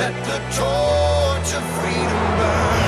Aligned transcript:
Let 0.00 0.14
the 0.24 0.38
torch 0.56 1.52
of 1.54 1.64
freedom 1.78 2.24
burn. 2.38 2.80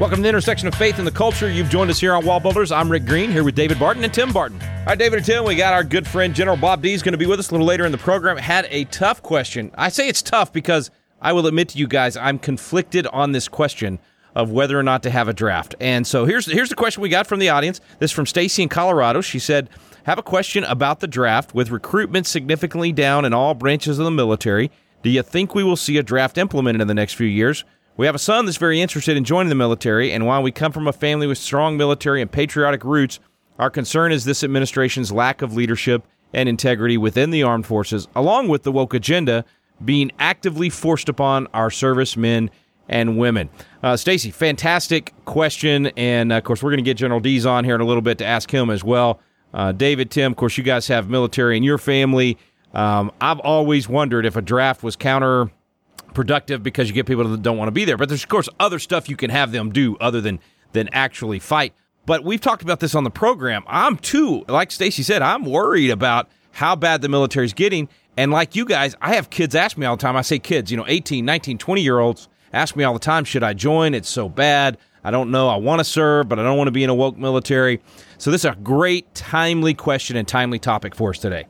Welcome 0.00 0.16
to 0.16 0.22
the 0.22 0.28
intersection 0.28 0.66
of 0.66 0.74
faith 0.74 0.98
and 0.98 1.06
the 1.06 1.12
culture. 1.12 1.48
You've 1.48 1.70
joined 1.70 1.88
us 1.88 2.00
here 2.00 2.12
on 2.14 2.26
Wall 2.26 2.40
Builders. 2.40 2.72
I'm 2.72 2.90
Rick 2.90 3.06
Green 3.06 3.30
here 3.30 3.44
with 3.44 3.54
David 3.54 3.78
Barton 3.78 4.02
and 4.02 4.12
Tim 4.12 4.32
Barton. 4.32 4.60
All 4.60 4.86
right, 4.86 4.98
David 4.98 5.18
and 5.18 5.26
Tim, 5.26 5.44
we 5.44 5.54
got 5.54 5.72
our 5.72 5.84
good 5.84 6.08
friend 6.08 6.34
General 6.34 6.56
Bob 6.56 6.82
Dees 6.82 6.96
is 6.96 7.02
going 7.04 7.12
to 7.12 7.18
be 7.18 7.26
with 7.26 7.38
us 7.38 7.50
a 7.50 7.52
little 7.52 7.64
later 7.64 7.86
in 7.86 7.92
the 7.92 7.98
program. 7.98 8.36
Had 8.38 8.66
a 8.70 8.86
tough 8.86 9.22
question. 9.22 9.70
I 9.76 9.88
say 9.88 10.08
it's 10.08 10.20
tough 10.20 10.52
because 10.52 10.90
I 11.22 11.32
will 11.32 11.46
admit 11.46 11.68
to 11.68 11.78
you 11.78 11.86
guys, 11.86 12.16
I'm 12.16 12.40
conflicted 12.40 13.06
on 13.06 13.30
this 13.30 13.46
question 13.46 14.00
of 14.38 14.52
whether 14.52 14.78
or 14.78 14.84
not 14.84 15.02
to 15.02 15.10
have 15.10 15.26
a 15.26 15.34
draft. 15.34 15.74
And 15.80 16.06
so 16.06 16.24
here's 16.24 16.46
here's 16.46 16.68
the 16.68 16.76
question 16.76 17.02
we 17.02 17.08
got 17.08 17.26
from 17.26 17.40
the 17.40 17.50
audience. 17.50 17.80
This 17.98 18.12
is 18.12 18.14
from 18.14 18.24
Stacy 18.24 18.62
in 18.62 18.68
Colorado. 18.68 19.20
She 19.20 19.40
said, 19.40 19.68
"Have 20.04 20.16
a 20.16 20.22
question 20.22 20.62
about 20.64 21.00
the 21.00 21.08
draft 21.08 21.54
with 21.54 21.70
recruitment 21.70 22.26
significantly 22.26 22.92
down 22.92 23.24
in 23.24 23.34
all 23.34 23.54
branches 23.54 23.98
of 23.98 24.04
the 24.04 24.12
military. 24.12 24.70
Do 25.02 25.10
you 25.10 25.22
think 25.22 25.54
we 25.54 25.64
will 25.64 25.76
see 25.76 25.98
a 25.98 26.04
draft 26.04 26.38
implemented 26.38 26.80
in 26.80 26.88
the 26.88 26.94
next 26.94 27.14
few 27.14 27.26
years?" 27.26 27.64
We 27.96 28.06
have 28.06 28.14
a 28.14 28.20
son 28.20 28.44
that's 28.44 28.58
very 28.58 28.80
interested 28.80 29.16
in 29.16 29.24
joining 29.24 29.48
the 29.48 29.56
military, 29.56 30.12
and 30.12 30.24
while 30.24 30.40
we 30.40 30.52
come 30.52 30.70
from 30.70 30.86
a 30.86 30.92
family 30.92 31.26
with 31.26 31.36
strong 31.36 31.76
military 31.76 32.22
and 32.22 32.30
patriotic 32.30 32.84
roots, 32.84 33.18
our 33.58 33.70
concern 33.70 34.12
is 34.12 34.24
this 34.24 34.44
administration's 34.44 35.10
lack 35.10 35.42
of 35.42 35.56
leadership 35.56 36.04
and 36.32 36.48
integrity 36.48 36.96
within 36.96 37.30
the 37.30 37.42
armed 37.42 37.66
forces, 37.66 38.06
along 38.14 38.46
with 38.46 38.62
the 38.62 38.70
woke 38.70 38.94
agenda 38.94 39.44
being 39.84 40.12
actively 40.20 40.70
forced 40.70 41.08
upon 41.08 41.48
our 41.52 41.72
servicemen 41.72 42.50
and 42.88 43.18
women. 43.18 43.50
Uh, 43.82 43.96
Stacy, 43.96 44.30
fantastic 44.30 45.12
question, 45.24 45.86
and 45.96 46.32
of 46.32 46.44
course, 46.44 46.62
we're 46.62 46.70
going 46.70 46.78
to 46.78 46.88
get 46.88 46.96
General 46.96 47.20
Dees 47.20 47.46
on 47.46 47.64
here 47.64 47.74
in 47.74 47.80
a 47.80 47.84
little 47.84 48.02
bit 48.02 48.18
to 48.18 48.24
ask 48.24 48.50
him 48.50 48.70
as 48.70 48.82
well. 48.82 49.20
Uh, 49.52 49.72
David, 49.72 50.10
Tim, 50.10 50.32
of 50.32 50.36
course, 50.36 50.58
you 50.58 50.64
guys 50.64 50.88
have 50.88 51.08
military 51.08 51.56
in 51.56 51.62
your 51.62 51.78
family. 51.78 52.38
Um, 52.74 53.10
I've 53.20 53.40
always 53.40 53.88
wondered 53.88 54.26
if 54.26 54.36
a 54.36 54.42
draft 54.42 54.82
was 54.82 54.96
counterproductive 54.96 56.62
because 56.62 56.88
you 56.88 56.94
get 56.94 57.06
people 57.06 57.24
that 57.24 57.42
don't 57.42 57.56
want 57.56 57.68
to 57.68 57.72
be 57.72 57.84
there. 57.84 57.96
But 57.96 58.08
there's 58.08 58.22
of 58.22 58.28
course 58.28 58.48
other 58.60 58.78
stuff 58.78 59.08
you 59.08 59.16
can 59.16 59.30
have 59.30 59.52
them 59.52 59.72
do 59.72 59.96
other 59.98 60.20
than 60.20 60.40
than 60.72 60.88
actually 60.92 61.38
fight. 61.38 61.72
But 62.04 62.24
we've 62.24 62.40
talked 62.40 62.62
about 62.62 62.80
this 62.80 62.94
on 62.94 63.04
the 63.04 63.10
program. 63.10 63.64
I'm 63.66 63.96
too, 63.96 64.44
like 64.48 64.70
Stacy 64.70 65.02
said, 65.02 65.22
I'm 65.22 65.44
worried 65.44 65.90
about 65.90 66.28
how 66.52 66.74
bad 66.76 67.02
the 67.02 67.08
military's 67.08 67.52
getting. 67.52 67.88
And 68.16 68.30
like 68.32 68.56
you 68.56 68.64
guys, 68.64 68.96
I 69.00 69.14
have 69.14 69.30
kids 69.30 69.54
ask 69.54 69.76
me 69.76 69.86
all 69.86 69.96
the 69.96 70.00
time. 70.00 70.16
I 70.16 70.22
say 70.22 70.38
kids, 70.38 70.70
you 70.70 70.76
know, 70.76 70.84
18, 70.88 71.24
19, 71.24 71.58
20 71.58 71.82
year 71.82 71.98
olds 71.98 72.28
ask 72.52 72.76
me 72.76 72.84
all 72.84 72.92
the 72.92 72.98
time, 72.98 73.24
should 73.24 73.42
I 73.42 73.54
join? 73.54 73.94
It's 73.94 74.08
so 74.08 74.28
bad. 74.28 74.78
I 75.04 75.10
don't 75.10 75.30
know. 75.30 75.48
I 75.48 75.56
want 75.56 75.80
to 75.80 75.84
serve, 75.84 76.28
but 76.28 76.38
I 76.38 76.42
don't 76.42 76.58
want 76.58 76.68
to 76.68 76.72
be 76.72 76.84
in 76.84 76.90
a 76.90 76.94
woke 76.94 77.16
military. 77.16 77.80
So 78.18 78.30
this 78.30 78.42
is 78.42 78.50
a 78.50 78.56
great, 78.56 79.14
timely 79.14 79.74
question 79.74 80.16
and 80.16 80.26
timely 80.26 80.58
topic 80.58 80.94
for 80.94 81.10
us 81.10 81.18
today. 81.18 81.46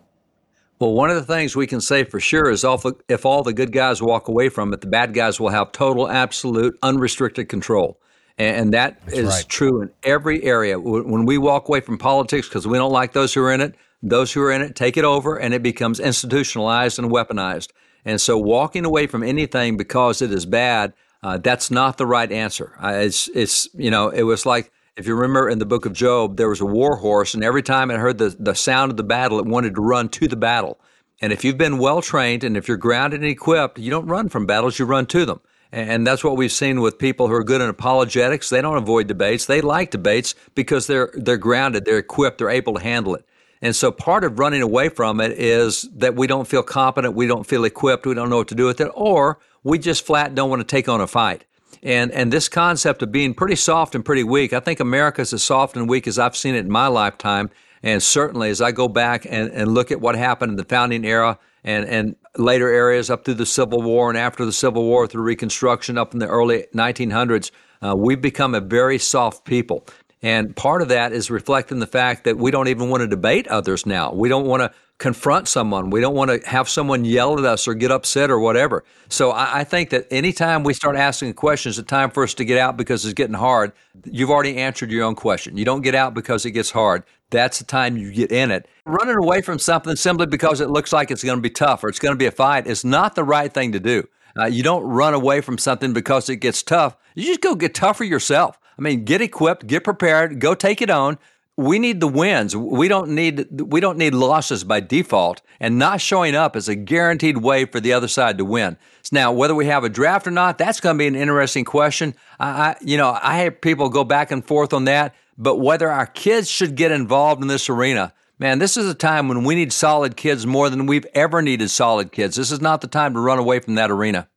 Well, 0.80 0.92
one 0.92 1.10
of 1.10 1.16
the 1.16 1.24
things 1.24 1.56
we 1.56 1.66
can 1.66 1.80
say 1.80 2.04
for 2.04 2.20
sure 2.20 2.50
is 2.50 2.64
if 3.08 3.26
all 3.26 3.42
the 3.42 3.52
good 3.52 3.72
guys 3.72 4.00
walk 4.00 4.28
away 4.28 4.48
from 4.48 4.72
it, 4.72 4.80
the 4.80 4.86
bad 4.86 5.12
guys 5.12 5.40
will 5.40 5.48
have 5.48 5.72
total, 5.72 6.08
absolute, 6.08 6.78
unrestricted 6.82 7.48
control. 7.48 7.98
And 8.36 8.72
that 8.72 9.00
That's 9.06 9.18
is 9.18 9.28
right. 9.28 9.48
true 9.48 9.82
in 9.82 9.90
every 10.04 10.44
area. 10.44 10.78
When 10.78 11.24
we 11.24 11.38
walk 11.38 11.68
away 11.68 11.80
from 11.80 11.98
politics 11.98 12.48
because 12.48 12.68
we 12.68 12.78
don't 12.78 12.92
like 12.92 13.12
those 13.12 13.34
who 13.34 13.42
are 13.42 13.52
in 13.52 13.60
it, 13.60 13.74
those 14.00 14.32
who 14.32 14.40
are 14.42 14.52
in 14.52 14.62
it 14.62 14.76
take 14.76 14.96
it 14.96 15.04
over 15.04 15.36
and 15.36 15.52
it 15.52 15.64
becomes 15.64 15.98
institutionalized 15.98 17.00
and 17.00 17.10
weaponized. 17.10 17.70
And 18.08 18.18
so 18.18 18.38
walking 18.38 18.86
away 18.86 19.06
from 19.06 19.22
anything 19.22 19.76
because 19.76 20.22
it 20.22 20.32
is 20.32 20.46
bad, 20.46 20.94
uh, 21.22 21.36
that's 21.36 21.70
not 21.70 21.98
the 21.98 22.06
right 22.06 22.32
answer. 22.32 22.72
Uh, 22.82 23.00
it's, 23.04 23.28
it's, 23.34 23.68
you 23.74 23.90
know, 23.90 24.08
it 24.08 24.22
was 24.22 24.46
like 24.46 24.72
if 24.96 25.06
you 25.06 25.14
remember 25.14 25.46
in 25.46 25.58
the 25.58 25.66
book 25.66 25.84
of 25.84 25.92
Job, 25.92 26.38
there 26.38 26.48
was 26.48 26.62
a 26.62 26.64
war 26.64 26.96
horse, 26.96 27.34
and 27.34 27.44
every 27.44 27.62
time 27.62 27.90
it 27.90 27.98
heard 27.98 28.16
the, 28.16 28.34
the 28.38 28.54
sound 28.54 28.90
of 28.90 28.96
the 28.96 29.02
battle, 29.02 29.38
it 29.38 29.44
wanted 29.44 29.74
to 29.74 29.82
run 29.82 30.08
to 30.08 30.26
the 30.26 30.36
battle. 30.36 30.80
And 31.20 31.34
if 31.34 31.44
you've 31.44 31.58
been 31.58 31.76
well 31.76 32.00
trained 32.00 32.44
and 32.44 32.56
if 32.56 32.66
you're 32.66 32.78
grounded 32.78 33.20
and 33.20 33.28
equipped, 33.28 33.78
you 33.78 33.90
don't 33.90 34.06
run 34.06 34.30
from 34.30 34.46
battles, 34.46 34.78
you 34.78 34.86
run 34.86 35.04
to 35.08 35.26
them. 35.26 35.40
And 35.70 36.06
that's 36.06 36.24
what 36.24 36.38
we've 36.38 36.50
seen 36.50 36.80
with 36.80 36.98
people 36.98 37.28
who 37.28 37.34
are 37.34 37.44
good 37.44 37.60
in 37.60 37.68
apologetics. 37.68 38.48
They 38.48 38.62
don't 38.62 38.78
avoid 38.78 39.06
debates. 39.06 39.44
They 39.44 39.60
like 39.60 39.90
debates 39.90 40.34
because 40.54 40.86
they're 40.86 41.10
they're 41.12 41.36
grounded, 41.36 41.84
they're 41.84 41.98
equipped, 41.98 42.38
they're 42.38 42.48
able 42.48 42.72
to 42.72 42.80
handle 42.80 43.14
it. 43.16 43.26
And 43.60 43.74
so 43.74 43.90
part 43.90 44.24
of 44.24 44.38
running 44.38 44.62
away 44.62 44.88
from 44.88 45.20
it 45.20 45.32
is 45.32 45.88
that 45.96 46.14
we 46.14 46.26
don't 46.26 46.46
feel 46.46 46.62
competent, 46.62 47.14
we 47.14 47.26
don't 47.26 47.46
feel 47.46 47.64
equipped, 47.64 48.06
we 48.06 48.14
don't 48.14 48.30
know 48.30 48.38
what 48.38 48.48
to 48.48 48.54
do 48.54 48.66
with 48.66 48.80
it, 48.80 48.90
or 48.94 49.38
we 49.64 49.78
just 49.78 50.06
flat 50.06 50.34
don't 50.34 50.50
want 50.50 50.60
to 50.60 50.66
take 50.66 50.88
on 50.88 51.00
a 51.00 51.06
fight. 51.06 51.44
And 51.82 52.10
and 52.12 52.32
this 52.32 52.48
concept 52.48 53.02
of 53.02 53.12
being 53.12 53.34
pretty 53.34 53.56
soft 53.56 53.94
and 53.94 54.04
pretty 54.04 54.24
weak, 54.24 54.52
I 54.52 54.60
think 54.60 54.80
America's 54.80 55.32
as 55.32 55.42
soft 55.42 55.76
and 55.76 55.88
weak 55.88 56.06
as 56.06 56.18
I've 56.18 56.36
seen 56.36 56.54
it 56.54 56.60
in 56.60 56.70
my 56.70 56.88
lifetime. 56.88 57.50
And 57.82 58.02
certainly 58.02 58.50
as 58.50 58.60
I 58.60 58.72
go 58.72 58.88
back 58.88 59.24
and, 59.24 59.50
and 59.52 59.72
look 59.72 59.92
at 59.92 60.00
what 60.00 60.16
happened 60.16 60.50
in 60.50 60.56
the 60.56 60.64
founding 60.64 61.04
era 61.04 61.38
and, 61.62 61.84
and 61.84 62.16
later 62.36 62.68
areas 62.68 63.10
up 63.10 63.24
through 63.24 63.34
the 63.34 63.46
Civil 63.46 63.82
War 63.82 64.08
and 64.08 64.18
after 64.18 64.44
the 64.44 64.52
Civil 64.52 64.84
War 64.84 65.06
through 65.06 65.22
Reconstruction 65.22 65.96
up 65.96 66.12
in 66.12 66.18
the 66.18 66.26
early 66.26 66.66
1900s, 66.74 67.52
uh, 67.80 67.94
we've 67.96 68.20
become 68.20 68.54
a 68.54 68.60
very 68.60 68.98
soft 68.98 69.44
people. 69.44 69.86
And 70.22 70.54
part 70.56 70.82
of 70.82 70.88
that 70.88 71.12
is 71.12 71.30
reflecting 71.30 71.78
the 71.78 71.86
fact 71.86 72.24
that 72.24 72.36
we 72.36 72.50
don't 72.50 72.68
even 72.68 72.88
want 72.88 73.02
to 73.02 73.06
debate 73.06 73.46
others 73.48 73.86
now. 73.86 74.12
We 74.12 74.28
don't 74.28 74.46
want 74.46 74.62
to 74.62 74.72
confront 74.98 75.46
someone. 75.46 75.90
We 75.90 76.00
don't 76.00 76.14
want 76.14 76.30
to 76.30 76.48
have 76.48 76.68
someone 76.68 77.04
yell 77.04 77.38
at 77.38 77.44
us 77.44 77.68
or 77.68 77.74
get 77.74 77.92
upset 77.92 78.30
or 78.30 78.40
whatever. 78.40 78.82
So 79.08 79.30
I, 79.30 79.60
I, 79.60 79.64
think 79.64 79.90
that 79.90 80.08
anytime 80.10 80.64
we 80.64 80.74
start 80.74 80.96
asking 80.96 81.34
questions, 81.34 81.78
it's 81.78 81.88
time 81.88 82.10
for 82.10 82.24
us 82.24 82.34
to 82.34 82.44
get 82.44 82.58
out 82.58 82.76
because 82.76 83.04
it's 83.04 83.14
getting 83.14 83.34
hard. 83.34 83.72
You've 84.04 84.30
already 84.30 84.56
answered 84.56 84.90
your 84.90 85.04
own 85.04 85.14
question. 85.14 85.56
You 85.56 85.64
don't 85.64 85.82
get 85.82 85.94
out 85.94 86.14
because 86.14 86.44
it 86.44 86.50
gets 86.50 86.72
hard. 86.72 87.04
That's 87.30 87.60
the 87.60 87.64
time 87.64 87.96
you 87.96 88.10
get 88.10 88.32
in 88.32 88.50
it. 88.50 88.66
Running 88.86 89.16
away 89.16 89.40
from 89.40 89.60
something 89.60 89.94
simply 89.94 90.26
because 90.26 90.60
it 90.60 90.70
looks 90.70 90.92
like 90.92 91.12
it's 91.12 91.22
going 91.22 91.38
to 91.38 91.42
be 91.42 91.50
tough 91.50 91.84
or 91.84 91.88
it's 91.88 92.00
going 92.00 92.14
to 92.14 92.18
be 92.18 92.26
a 92.26 92.32
fight 92.32 92.66
is 92.66 92.84
not 92.84 93.14
the 93.14 93.24
right 93.24 93.52
thing 93.52 93.70
to 93.72 93.80
do. 93.80 94.08
Uh, 94.36 94.46
you 94.46 94.64
don't 94.64 94.82
run 94.82 95.14
away 95.14 95.40
from 95.40 95.58
something 95.58 95.92
because 95.92 96.28
it 96.28 96.36
gets 96.36 96.62
tough. 96.62 96.96
You 97.14 97.24
just 97.24 97.40
go 97.40 97.54
get 97.54 97.74
tougher 97.74 98.04
yourself. 98.04 98.58
I 98.78 98.82
mean, 98.82 99.04
get 99.04 99.20
equipped, 99.20 99.66
get 99.66 99.84
prepared, 99.84 100.40
go 100.40 100.54
take 100.54 100.80
it 100.80 100.90
on 100.90 101.18
we 101.58 101.80
need 101.80 101.98
the 101.98 102.06
wins. 102.06 102.54
We 102.54 102.86
don't 102.86 103.16
need 103.16 103.60
we 103.60 103.80
don't 103.80 103.98
need 103.98 104.14
losses 104.14 104.62
by 104.62 104.78
default. 104.78 105.42
And 105.58 105.76
not 105.76 106.00
showing 106.00 106.36
up 106.36 106.54
is 106.54 106.68
a 106.68 106.76
guaranteed 106.76 107.38
way 107.38 107.64
for 107.64 107.80
the 107.80 107.92
other 107.92 108.06
side 108.06 108.38
to 108.38 108.44
win. 108.44 108.78
Now, 109.10 109.32
whether 109.32 109.56
we 109.56 109.66
have 109.66 109.82
a 109.82 109.88
draft 109.88 110.28
or 110.28 110.30
not, 110.30 110.56
that's 110.56 110.78
going 110.78 110.94
to 110.94 110.98
be 110.98 111.08
an 111.08 111.16
interesting 111.16 111.64
question. 111.64 112.14
I, 112.38 112.48
I 112.48 112.76
you 112.80 112.96
know, 112.96 113.18
I 113.20 113.38
have 113.38 113.60
people 113.60 113.88
go 113.88 114.04
back 114.04 114.30
and 114.30 114.46
forth 114.46 114.72
on 114.72 114.84
that. 114.84 115.16
But 115.36 115.56
whether 115.56 115.90
our 115.90 116.06
kids 116.06 116.48
should 116.48 116.76
get 116.76 116.92
involved 116.92 117.42
in 117.42 117.48
this 117.48 117.68
arena, 117.68 118.12
man, 118.38 118.60
this 118.60 118.76
is 118.76 118.88
a 118.88 118.94
time 118.94 119.26
when 119.26 119.42
we 119.42 119.56
need 119.56 119.72
solid 119.72 120.16
kids 120.16 120.46
more 120.46 120.70
than 120.70 120.86
we've 120.86 121.06
ever 121.12 121.42
needed 121.42 121.70
solid 121.70 122.12
kids. 122.12 122.36
This 122.36 122.52
is 122.52 122.60
not 122.60 122.82
the 122.82 122.88
time 122.88 123.14
to 123.14 123.20
run 123.20 123.38
away 123.40 123.58
from 123.58 123.74
that 123.74 123.90
arena. 123.90 124.28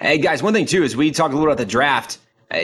Hey 0.00 0.18
guys, 0.18 0.42
one 0.42 0.52
thing 0.52 0.66
too 0.66 0.82
is 0.82 0.96
we 0.96 1.12
talked 1.12 1.32
a 1.32 1.36
little 1.36 1.52
about 1.52 1.58
the 1.58 1.70
draft. 1.70 2.18
Uh, 2.50 2.60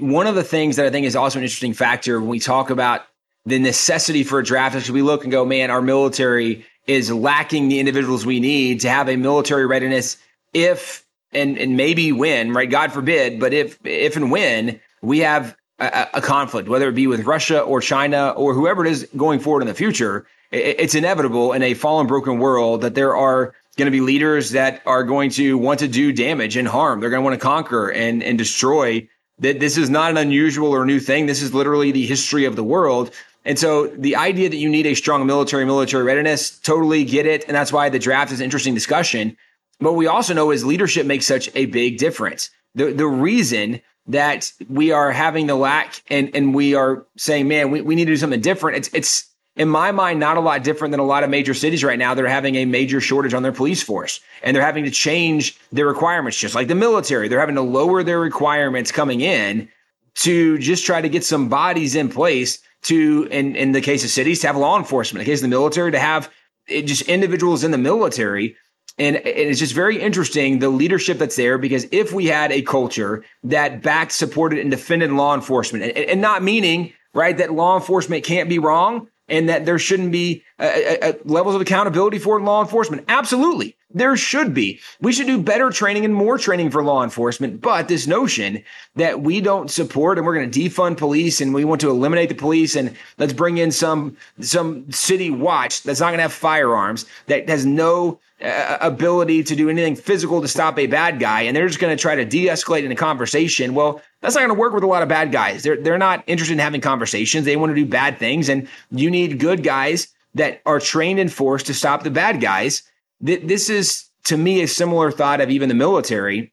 one 0.00 0.26
of 0.26 0.34
the 0.34 0.44
things 0.44 0.76
that 0.76 0.86
I 0.86 0.90
think 0.90 1.06
is 1.06 1.16
also 1.16 1.38
an 1.38 1.44
interesting 1.44 1.74
factor 1.74 2.20
when 2.20 2.28
we 2.28 2.38
talk 2.38 2.70
about 2.70 3.02
the 3.46 3.58
necessity 3.58 4.24
for 4.24 4.38
a 4.38 4.44
draft 4.44 4.74
is 4.74 4.90
we 4.90 5.02
look 5.02 5.24
and 5.24 5.32
go, 5.32 5.44
man, 5.44 5.70
our 5.70 5.82
military 5.82 6.64
is 6.86 7.10
lacking 7.10 7.68
the 7.68 7.80
individuals 7.80 8.26
we 8.26 8.40
need 8.40 8.80
to 8.80 8.88
have 8.88 9.08
a 9.08 9.16
military 9.16 9.66
readiness 9.66 10.16
if 10.52 11.04
and 11.32 11.58
and 11.58 11.76
maybe 11.76 12.12
when, 12.12 12.52
right? 12.52 12.70
God 12.70 12.92
forbid, 12.92 13.40
but 13.40 13.52
if 13.52 13.78
if 13.84 14.16
and 14.16 14.30
when 14.30 14.80
we 15.02 15.20
have 15.20 15.56
a, 15.78 16.06
a 16.14 16.20
conflict, 16.20 16.68
whether 16.68 16.88
it 16.88 16.94
be 16.94 17.06
with 17.06 17.24
Russia 17.24 17.60
or 17.60 17.80
China 17.80 18.30
or 18.30 18.54
whoever 18.54 18.84
it 18.84 18.90
is 18.90 19.08
going 19.16 19.40
forward 19.40 19.62
in 19.62 19.68
the 19.68 19.74
future, 19.74 20.26
it, 20.50 20.76
it's 20.78 20.94
inevitable 20.94 21.52
in 21.52 21.62
a 21.62 21.74
fallen, 21.74 22.06
broken 22.06 22.38
world 22.38 22.82
that 22.82 22.94
there 22.94 23.16
are 23.16 23.54
going 23.76 23.86
to 23.86 23.90
be 23.90 24.00
leaders 24.00 24.50
that 24.50 24.80
are 24.86 25.02
going 25.02 25.30
to 25.30 25.58
want 25.58 25.80
to 25.80 25.88
do 25.88 26.12
damage 26.12 26.56
and 26.56 26.68
harm. 26.68 27.00
They're 27.00 27.10
going 27.10 27.22
to 27.22 27.24
want 27.24 27.40
to 27.40 27.44
conquer 27.44 27.90
and 27.90 28.22
and 28.22 28.38
destroy. 28.38 29.08
That 29.38 29.60
this 29.60 29.76
is 29.76 29.90
not 29.90 30.10
an 30.10 30.16
unusual 30.16 30.68
or 30.68 30.86
new 30.86 31.00
thing. 31.00 31.26
This 31.26 31.42
is 31.42 31.52
literally 31.52 31.90
the 31.90 32.06
history 32.06 32.44
of 32.44 32.56
the 32.56 32.64
world. 32.64 33.10
And 33.44 33.58
so 33.58 33.88
the 33.88 34.16
idea 34.16 34.48
that 34.48 34.56
you 34.56 34.68
need 34.68 34.86
a 34.86 34.94
strong 34.94 35.26
military, 35.26 35.64
military 35.64 36.04
readiness, 36.04 36.58
totally 36.58 37.04
get 37.04 37.26
it. 37.26 37.44
And 37.46 37.54
that's 37.54 37.72
why 37.72 37.88
the 37.88 37.98
draft 37.98 38.32
is 38.32 38.40
an 38.40 38.44
interesting 38.44 38.74
discussion. 38.74 39.36
But 39.80 39.94
we 39.94 40.06
also 40.06 40.34
know 40.34 40.50
is 40.50 40.64
leadership 40.64 41.04
makes 41.04 41.26
such 41.26 41.50
a 41.54 41.66
big 41.66 41.98
difference. 41.98 42.50
The, 42.74 42.92
the 42.92 43.06
reason 43.06 43.82
that 44.06 44.52
we 44.68 44.92
are 44.92 45.10
having 45.10 45.46
the 45.46 45.54
lack 45.54 46.02
and, 46.08 46.30
and 46.34 46.54
we 46.54 46.74
are 46.74 47.06
saying, 47.16 47.48
man, 47.48 47.70
we, 47.70 47.80
we 47.80 47.94
need 47.94 48.04
to 48.06 48.12
do 48.12 48.16
something 48.16 48.40
different. 48.40 48.78
It's, 48.78 48.90
it's 48.92 49.33
in 49.56 49.68
my 49.68 49.92
mind, 49.92 50.18
not 50.18 50.36
a 50.36 50.40
lot 50.40 50.64
different 50.64 50.90
than 50.92 51.00
a 51.00 51.04
lot 51.04 51.22
of 51.22 51.30
major 51.30 51.54
cities 51.54 51.84
right 51.84 51.98
now. 51.98 52.14
They're 52.14 52.26
having 52.26 52.56
a 52.56 52.64
major 52.64 53.00
shortage 53.00 53.34
on 53.34 53.42
their 53.42 53.52
police 53.52 53.82
force 53.82 54.20
and 54.42 54.54
they're 54.54 54.64
having 54.64 54.84
to 54.84 54.90
change 54.90 55.58
their 55.70 55.86
requirements, 55.86 56.38
just 56.38 56.54
like 56.54 56.68
the 56.68 56.74
military. 56.74 57.28
They're 57.28 57.40
having 57.40 57.54
to 57.54 57.62
lower 57.62 58.02
their 58.02 58.18
requirements 58.18 58.90
coming 58.90 59.20
in 59.20 59.68
to 60.16 60.58
just 60.58 60.84
try 60.84 61.00
to 61.00 61.08
get 61.08 61.24
some 61.24 61.48
bodies 61.48 61.94
in 61.94 62.08
place 62.08 62.58
to, 62.82 63.28
in, 63.30 63.56
in 63.56 63.72
the 63.72 63.80
case 63.80 64.04
of 64.04 64.10
cities, 64.10 64.40
to 64.40 64.48
have 64.48 64.56
law 64.56 64.76
enforcement, 64.76 65.20
in 65.20 65.24
the 65.24 65.32
case 65.32 65.38
of 65.38 65.42
the 65.42 65.48
military, 65.48 65.92
to 65.92 65.98
have 65.98 66.30
eh, 66.68 66.82
just 66.82 67.02
individuals 67.02 67.64
in 67.64 67.70
the 67.70 67.78
military. 67.78 68.56
And, 68.98 69.16
and 69.16 69.26
it's 69.26 69.58
just 69.58 69.72
very 69.72 70.00
interesting 70.00 70.58
the 70.58 70.68
leadership 70.68 71.18
that's 71.18 71.36
there 71.36 71.58
because 71.58 71.86
if 71.90 72.12
we 72.12 72.26
had 72.26 72.52
a 72.52 72.62
culture 72.62 73.24
that 73.44 73.82
backed, 73.82 74.12
supported, 74.12 74.58
and 74.58 74.70
defended 74.70 75.10
law 75.12 75.34
enforcement, 75.34 75.84
and, 75.84 75.96
and 75.96 76.20
not 76.20 76.42
meaning 76.42 76.92
right? 77.14 77.38
That 77.38 77.52
law 77.52 77.76
enforcement 77.76 78.24
can't 78.24 78.48
be 78.48 78.58
wrong 78.58 79.08
and 79.28 79.48
that 79.48 79.64
there 79.64 79.78
shouldn't 79.78 80.12
be 80.12 80.44
uh, 80.58 80.62
uh, 80.64 80.96
uh, 81.02 81.12
levels 81.24 81.54
of 81.54 81.60
accountability 81.60 82.18
for 82.18 82.40
law 82.40 82.62
enforcement. 82.62 83.04
Absolutely. 83.08 83.76
There 83.94 84.16
should 84.16 84.52
be. 84.52 84.80
We 85.00 85.12
should 85.12 85.28
do 85.28 85.40
better 85.40 85.70
training 85.70 86.04
and 86.04 86.12
more 86.12 86.36
training 86.36 86.70
for 86.70 86.82
law 86.82 87.04
enforcement. 87.04 87.60
But 87.60 87.86
this 87.86 88.08
notion 88.08 88.62
that 88.96 89.20
we 89.20 89.40
don't 89.40 89.70
support 89.70 90.18
and 90.18 90.26
we're 90.26 90.34
going 90.34 90.50
to 90.50 90.60
defund 90.60 90.96
police 90.96 91.40
and 91.40 91.54
we 91.54 91.64
want 91.64 91.80
to 91.82 91.90
eliminate 91.90 92.28
the 92.28 92.34
police 92.34 92.74
and 92.74 92.96
let's 93.18 93.32
bring 93.32 93.58
in 93.58 93.70
some 93.70 94.16
some 94.40 94.90
city 94.90 95.30
watch 95.30 95.84
that's 95.84 96.00
not 96.00 96.08
going 96.08 96.18
to 96.18 96.22
have 96.22 96.32
firearms 96.32 97.06
that 97.26 97.48
has 97.48 97.64
no 97.64 98.18
uh, 98.42 98.78
ability 98.80 99.44
to 99.44 99.54
do 99.54 99.70
anything 99.70 99.94
physical 99.94 100.42
to 100.42 100.48
stop 100.48 100.76
a 100.76 100.88
bad 100.88 101.20
guy 101.20 101.42
and 101.42 101.56
they're 101.56 101.68
just 101.68 101.78
going 101.78 101.96
to 101.96 102.00
try 102.00 102.16
to 102.16 102.24
de-escalate 102.24 102.82
in 102.82 102.90
a 102.90 102.96
conversation. 102.96 103.74
Well, 103.74 104.02
that's 104.20 104.34
not 104.34 104.40
going 104.40 104.54
to 104.54 104.60
work 104.60 104.72
with 104.72 104.82
a 104.82 104.88
lot 104.88 105.04
of 105.04 105.08
bad 105.08 105.30
guys. 105.30 105.62
They're 105.62 105.76
they're 105.76 105.98
not 105.98 106.24
interested 106.26 106.54
in 106.54 106.58
having 106.58 106.80
conversations. 106.80 107.44
They 107.44 107.56
want 107.56 107.70
to 107.70 107.76
do 107.76 107.86
bad 107.86 108.18
things 108.18 108.48
and 108.48 108.66
you 108.90 109.08
need 109.08 109.38
good 109.38 109.62
guys 109.62 110.08
that 110.34 110.60
are 110.66 110.80
trained 110.80 111.20
and 111.20 111.32
forced 111.32 111.66
to 111.66 111.74
stop 111.74 112.02
the 112.02 112.10
bad 112.10 112.40
guys 112.40 112.82
this 113.20 113.70
is 113.70 114.04
to 114.24 114.36
me 114.36 114.62
a 114.62 114.68
similar 114.68 115.10
thought 115.10 115.40
of 115.40 115.50
even 115.50 115.68
the 115.68 115.74
military. 115.74 116.52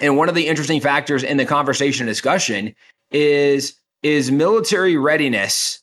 And 0.00 0.16
one 0.16 0.28
of 0.28 0.34
the 0.34 0.46
interesting 0.46 0.80
factors 0.80 1.22
in 1.22 1.36
the 1.36 1.46
conversation 1.46 2.06
and 2.06 2.10
discussion 2.10 2.74
is 3.10 3.74
is 4.02 4.30
military 4.30 4.96
readiness 4.96 5.82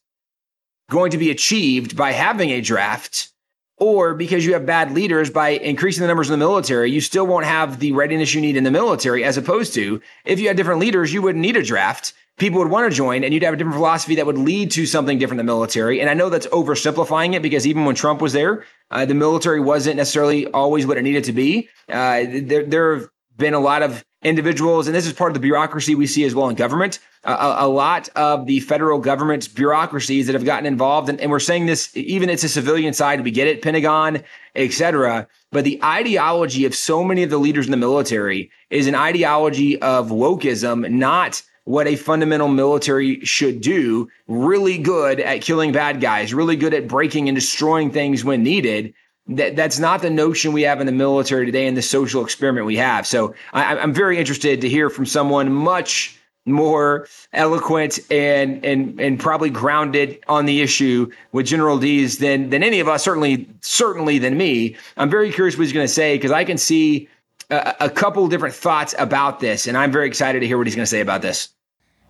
going 0.90 1.12
to 1.12 1.18
be 1.18 1.32
achieved 1.32 1.98
by 1.98 2.12
having 2.12 2.52
a 2.52 2.62
draft 2.62 3.30
or 3.78 4.14
because 4.14 4.46
you 4.46 4.54
have 4.54 4.66
bad 4.66 4.92
leaders 4.92 5.30
by 5.30 5.50
increasing 5.50 6.02
the 6.02 6.08
numbers 6.08 6.30
in 6.30 6.32
the 6.32 6.46
military, 6.46 6.92
you 6.92 7.02
still 7.02 7.26
won't 7.26 7.46
have 7.46 7.80
the 7.80 7.92
readiness 7.92 8.34
you 8.34 8.40
need 8.40 8.56
in 8.56 8.64
the 8.64 8.72
military, 8.72 9.24
as 9.24 9.36
opposed 9.36 9.74
to 9.74 10.00
if 10.26 10.40
you 10.40 10.48
had 10.48 10.56
different 10.56 10.80
leaders, 10.80 11.12
you 11.12 11.22
wouldn't 11.22 11.42
need 11.42 11.58
a 11.58 11.64
draft 11.64 12.14
people 12.38 12.60
would 12.60 12.70
want 12.70 12.92
to 12.92 12.96
join 12.96 13.24
and 13.24 13.34
you'd 13.34 13.44
have 13.44 13.54
a 13.54 13.58
different 13.58 13.76
philosophy 13.76 14.16
that 14.16 14.26
would 14.26 14.38
lead 14.38 14.72
to 14.72 14.86
something 14.86 15.20
different 15.20 15.38
the 15.38 15.44
military. 15.44 16.02
And 16.02 16.10
I 16.10 16.14
know 16.14 16.30
that's 16.30 16.48
oversimplifying 16.48 17.36
it 17.36 17.42
because 17.42 17.68
even 17.68 17.86
when 17.86 17.96
Trump 17.96 18.22
was 18.22 18.34
there, 18.34 18.66
uh, 18.92 19.06
the 19.06 19.14
military 19.14 19.60
wasn't 19.60 19.98
necessarily 19.98 20.48
always 20.48 20.88
what 20.88 20.98
it 20.98 21.04
needed 21.04 21.24
to 21.26 21.34
be. 21.34 21.70
Uh, 21.90 22.24
there, 22.42 22.66
there 22.66 22.96
have 22.96 23.10
been 23.38 23.54
a 23.54 23.60
lot 23.60 23.82
of 23.82 24.04
individuals, 24.24 24.88
and 24.88 24.96
this 24.96 25.06
is 25.06 25.14
part 25.14 25.32
of 25.32 25.34
the 25.34 25.40
bureaucracy 25.40 25.96
we 25.96 26.08
see 26.08 26.24
as 26.24 26.34
well 26.34 26.50
in 26.50 26.56
government. 26.56 27.00
A, 27.24 27.56
a, 27.60 27.68
lot 27.68 28.10
of 28.16 28.46
the 28.46 28.60
federal 28.62 29.00
government's 29.00 29.48
bureaucracies 29.48 30.28
that 30.28 30.34
have 30.34 30.46
gotten 30.46 30.66
involved, 30.66 31.10
and, 31.10 31.20
and 31.20 31.32
we're 31.32 31.40
saying 31.40 31.66
this 31.66 31.96
even 31.96 32.30
it's 32.30 32.44
a 32.44 32.50
civilian 32.50 32.94
side, 32.94 33.24
we 33.24 33.32
get 33.32 33.48
it, 33.48 33.62
Pentagon, 33.62 34.24
etc. 34.56 35.28
But 35.52 35.64
the 35.64 35.84
ideology 35.84 36.66
of 36.66 36.76
so 36.76 37.04
many 37.04 37.24
of 37.24 37.30
the 37.30 37.38
leaders 37.38 37.66
in 37.66 37.72
the 37.72 37.78
military 37.78 38.52
is 38.70 38.88
an 38.88 38.96
ideology 38.96 39.82
of 39.82 40.10
wokeism, 40.10 40.90
not 40.92 41.42
what 41.66 41.88
a 41.88 41.96
fundamental 41.96 42.48
military 42.48 43.22
should 43.22 43.62
do, 43.62 44.10
really 44.28 44.78
good 44.78 45.20
at 45.20 45.42
killing 45.42 45.72
bad 45.72 46.02
guys, 46.02 46.34
really 46.34 46.56
good 46.56 46.74
at 46.74 46.88
breaking 46.88 47.30
and 47.30 47.36
destroying 47.36 47.92
things 47.92 48.24
when 48.24 48.44
needed. 48.44 48.94
That 49.28 49.56
that's 49.56 49.80
not 49.80 50.02
the 50.02 50.10
notion 50.10 50.52
we 50.52 50.64
have 50.64 50.82
in 50.82 50.86
the 50.86 50.92
military 50.92 51.46
today 51.46 51.66
and 51.66 51.78
the 51.78 51.82
social 51.82 52.24
experiment 52.24 52.66
we 52.66 52.76
have. 52.76 53.08
So 53.08 53.34
I, 53.54 53.78
I'm 53.78 53.94
very 53.94 54.18
interested 54.18 54.60
to 54.60 54.68
hear 54.68 54.90
from 54.90 55.06
someone 55.06 55.54
much 55.54 56.20
more 56.46 57.08
eloquent 57.32 58.00
and 58.12 58.64
and 58.66 59.00
and 59.00 59.18
probably 59.18 59.50
grounded 59.50 60.20
on 60.28 60.46
the 60.46 60.62
issue 60.62 61.10
with 61.32 61.46
General 61.46 61.78
Dees 61.78 62.18
than 62.18 62.50
than 62.50 62.64
any 62.64 62.82
of 62.82 62.90
us. 62.90 63.02
Certainly, 63.02 63.48
certainly 63.62 64.20
than 64.20 64.38
me. 64.38 64.76
I'm 64.98 65.10
very 65.10 65.32
curious 65.32 65.58
what 65.58 65.64
he's 65.64 65.74
going 65.74 65.88
to 65.88 65.94
say 65.94 66.18
because 66.18 66.32
I 66.32 66.44
can 66.44 66.58
see 66.58 67.08
a, 67.50 67.76
a 67.82 67.90
couple 67.90 68.28
different 68.28 68.56
thoughts 68.56 68.94
about 69.00 69.40
this, 69.40 69.68
and 69.68 69.78
I'm 69.78 69.92
very 69.92 70.08
excited 70.08 70.42
to 70.42 70.48
hear 70.48 70.58
what 70.58 70.68
he's 70.68 70.76
going 70.76 70.84
to 70.84 70.90
say 70.90 71.00
about 71.00 71.22
this. 71.22 71.50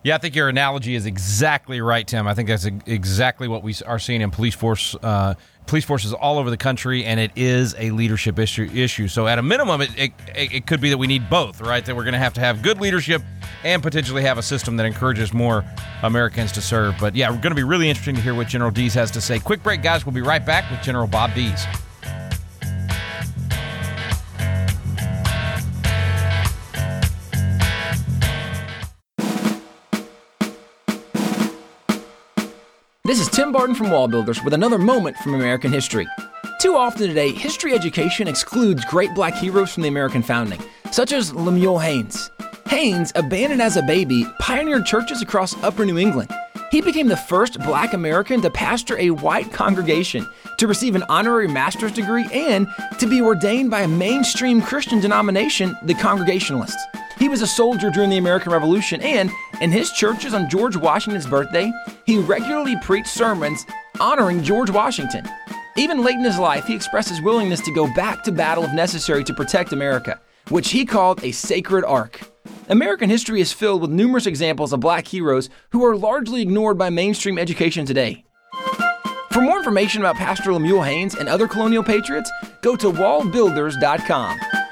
Yeah, 0.03 0.15
I 0.15 0.17
think 0.17 0.35
your 0.35 0.50
analogy 0.50 0.95
is 0.95 1.05
exactly 1.05 1.79
right, 1.79 2.05
Tim. 2.05 2.27
I 2.27 2.33
think 2.33 2.50
that's 2.50 2.65
exactly 2.65 3.47
what 3.47 3.63
we 3.63 3.73
are 3.85 4.00
seeing 4.00 4.19
in 4.19 4.31
police 4.31 4.53
force, 4.53 4.97
uh, 5.01 5.35
police 5.65 5.85
forces 5.85 6.11
all 6.11 6.39
over 6.39 6.50
the 6.50 6.57
country, 6.57 7.05
and 7.05 7.21
it 7.21 7.31
is 7.38 7.73
a 7.77 7.91
leadership 7.91 8.38
issue. 8.38 8.69
issue. 8.73 9.07
So, 9.07 9.27
at 9.27 9.39
a 9.39 9.41
minimum, 9.41 9.79
it, 9.79 9.91
it, 9.95 10.11
it 10.35 10.67
could 10.67 10.81
be 10.81 10.89
that 10.89 10.97
we 10.97 11.07
need 11.07 11.29
both, 11.29 11.61
right? 11.61 11.85
That 11.85 11.95
we're 11.95 12.03
going 12.03 12.13
to 12.13 12.19
have 12.19 12.33
to 12.33 12.41
have 12.41 12.61
good 12.61 12.81
leadership 12.81 13.21
and 13.63 13.81
potentially 13.81 14.23
have 14.23 14.38
a 14.38 14.44
system 14.44 14.75
that 14.75 14.85
encourages 14.85 15.33
more 15.33 15.63
Americans 16.01 16.51
to 16.53 16.61
serve. 16.61 16.95
But 17.00 17.15
yeah, 17.15 17.29
we're 17.29 17.38
going 17.38 17.51
to 17.51 17.55
be 17.55 17.63
really 17.63 17.88
interesting 17.88 18.15
to 18.15 18.21
hear 18.21 18.35
what 18.35 18.50
General 18.50 18.71
Dees 18.71 18.94
has 18.95 19.09
to 19.11 19.21
say. 19.21 19.39
Quick 19.39 19.63
break, 19.63 19.81
guys. 19.81 20.05
We'll 20.05 20.13
be 20.13 20.21
right 20.21 20.45
back 20.45 20.69
with 20.69 20.81
General 20.81 21.07
Bob 21.07 21.33
Dees. 21.33 21.65
This 33.13 33.21
is 33.21 33.30
Tim 33.30 33.51
Barton 33.51 33.75
from 33.75 33.92
Wall 33.92 34.07
Builders 34.07 34.44
with 34.44 34.56
another 34.56 34.80
moment 34.80 35.18
from 35.18 35.36
American 35.36 35.71
history. 35.71 36.07
Too 36.60 36.75
often 36.75 37.07
today, 37.07 37.30
history 37.30 37.75
education 37.75 38.27
excludes 38.27 38.83
great 38.86 39.13
black 39.13 39.36
heroes 39.36 39.71
from 39.71 39.83
the 39.83 39.89
American 39.89 40.24
founding, 40.24 40.60
such 40.89 41.12
as 41.12 41.31
Lemuel 41.31 41.77
Haynes. 41.77 42.31
Haynes, 42.69 43.12
abandoned 43.13 43.62
as 43.62 43.77
a 43.77 43.83
baby, 43.83 44.25
pioneered 44.39 44.88
churches 44.88 45.21
across 45.21 45.56
upper 45.63 45.86
New 45.86 46.00
England. 46.00 46.31
He 46.71 46.81
became 46.81 47.07
the 47.07 47.15
first 47.15 47.60
black 47.60 47.94
American 47.94 48.42
to 48.42 48.50
pastor 48.50 48.98
a 48.98 49.12
white 49.12 49.54
congregation, 49.54 50.27
to 50.57 50.65
receive 50.65 50.95
an 50.95 51.04
honorary 51.07 51.48
master's 51.48 51.92
degree, 51.92 52.25
and 52.33 52.68
to 52.98 53.06
be 53.06 53.21
ordained 53.21 53.69
by 53.69 53.81
a 53.81 53.88
mainstream 53.88 54.60
Christian 54.60 55.00
denomination, 55.00 55.77
the 55.83 55.94
Congregationalists. 55.94 56.83
He 57.19 57.30
was 57.30 57.42
a 57.42 57.48
soldier 57.48 57.89
during 57.89 58.10
the 58.10 58.18
American 58.18 58.51
Revolution, 58.51 59.01
and 59.01 59.31
in 59.62 59.71
his 59.71 59.92
churches 59.92 60.33
on 60.33 60.50
George 60.50 60.75
Washington's 60.75 61.27
birthday, 61.27 61.71
he 62.06 62.18
regularly 62.18 62.75
preached 62.81 63.10
sermons 63.10 63.65
honoring 64.00 64.44
George 64.44 64.69
Washington. 64.69 65.27
Even 65.75 66.04
late 66.04 66.15
in 66.15 66.24
his 66.24 66.38
life, 66.38 66.65
he 66.65 66.75
expressed 66.75 67.10
his 67.10 67.21
willingness 67.21 67.62
to 67.62 67.74
go 67.74 67.92
back 67.95 68.24
to 68.24 68.31
battle 68.31 68.63
if 68.63 68.74
necessary 68.74 69.24
to 69.24 69.33
protect 69.33 69.74
America, 69.74 70.19
which 70.50 70.71
he 70.71 70.86
called 70.86 71.24
a 71.24 71.31
sacred 71.31 71.83
ark. 71.86 72.21
American 72.69 73.10
history 73.10 73.42
is 73.42 73.54
filled 73.54 73.81
with 73.81 73.92
numerous 73.92 74.25
examples 74.25 74.74
of 74.74 74.80
black 74.80 75.07
heroes 75.07 75.50
who 75.71 75.83
are 75.86 75.95
largely 75.95 76.42
ignored 76.42 76.77
by 76.77 76.89
mainstream 76.89 77.38
education 77.38 77.86
today. 77.86 78.24
For 79.31 79.42
more 79.42 79.57
information 79.57 80.01
about 80.01 80.15
Pastor 80.15 80.54
Lemuel 80.54 80.83
Haynes 80.83 81.15
and 81.15 81.27
other 81.27 81.48
colonial 81.48 81.83
patriots, 81.83 82.31
go 82.62 82.75
to 82.75 82.92
wallbuilders.com. 82.92 84.62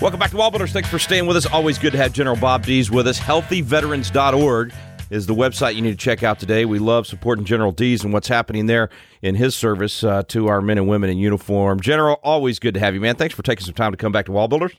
Welcome 0.00 0.20
back 0.20 0.30
to 0.30 0.36
Wallbuilders. 0.36 0.70
Thanks 0.70 0.88
for 0.88 1.00
staying 1.00 1.26
with 1.26 1.36
us. 1.36 1.44
Always 1.44 1.76
good 1.76 1.90
to 1.90 1.98
have 1.98 2.12
General 2.12 2.36
Bob 2.36 2.64
Dees 2.64 2.88
with 2.88 3.08
us. 3.08 3.18
HealthyVeterans.org 3.18 4.72
is 5.10 5.26
the 5.26 5.34
website 5.34 5.74
you 5.74 5.82
need 5.82 5.90
to 5.90 5.96
check 5.96 6.22
out 6.22 6.38
today. 6.38 6.64
We 6.64 6.78
love 6.78 7.04
supporting 7.04 7.44
General 7.44 7.72
Dees 7.72 8.04
and 8.04 8.12
what's 8.12 8.28
happening 8.28 8.66
there 8.66 8.90
in 9.22 9.34
his 9.34 9.56
service 9.56 10.04
uh, 10.04 10.22
to 10.28 10.46
our 10.46 10.62
men 10.62 10.78
and 10.78 10.86
women 10.86 11.10
in 11.10 11.18
uniform. 11.18 11.80
General, 11.80 12.20
always 12.22 12.60
good 12.60 12.74
to 12.74 12.80
have 12.80 12.94
you, 12.94 13.00
man. 13.00 13.16
Thanks 13.16 13.34
for 13.34 13.42
taking 13.42 13.64
some 13.64 13.74
time 13.74 13.90
to 13.90 13.96
come 13.96 14.12
back 14.12 14.26
to 14.26 14.30
Wallbuilders. 14.30 14.76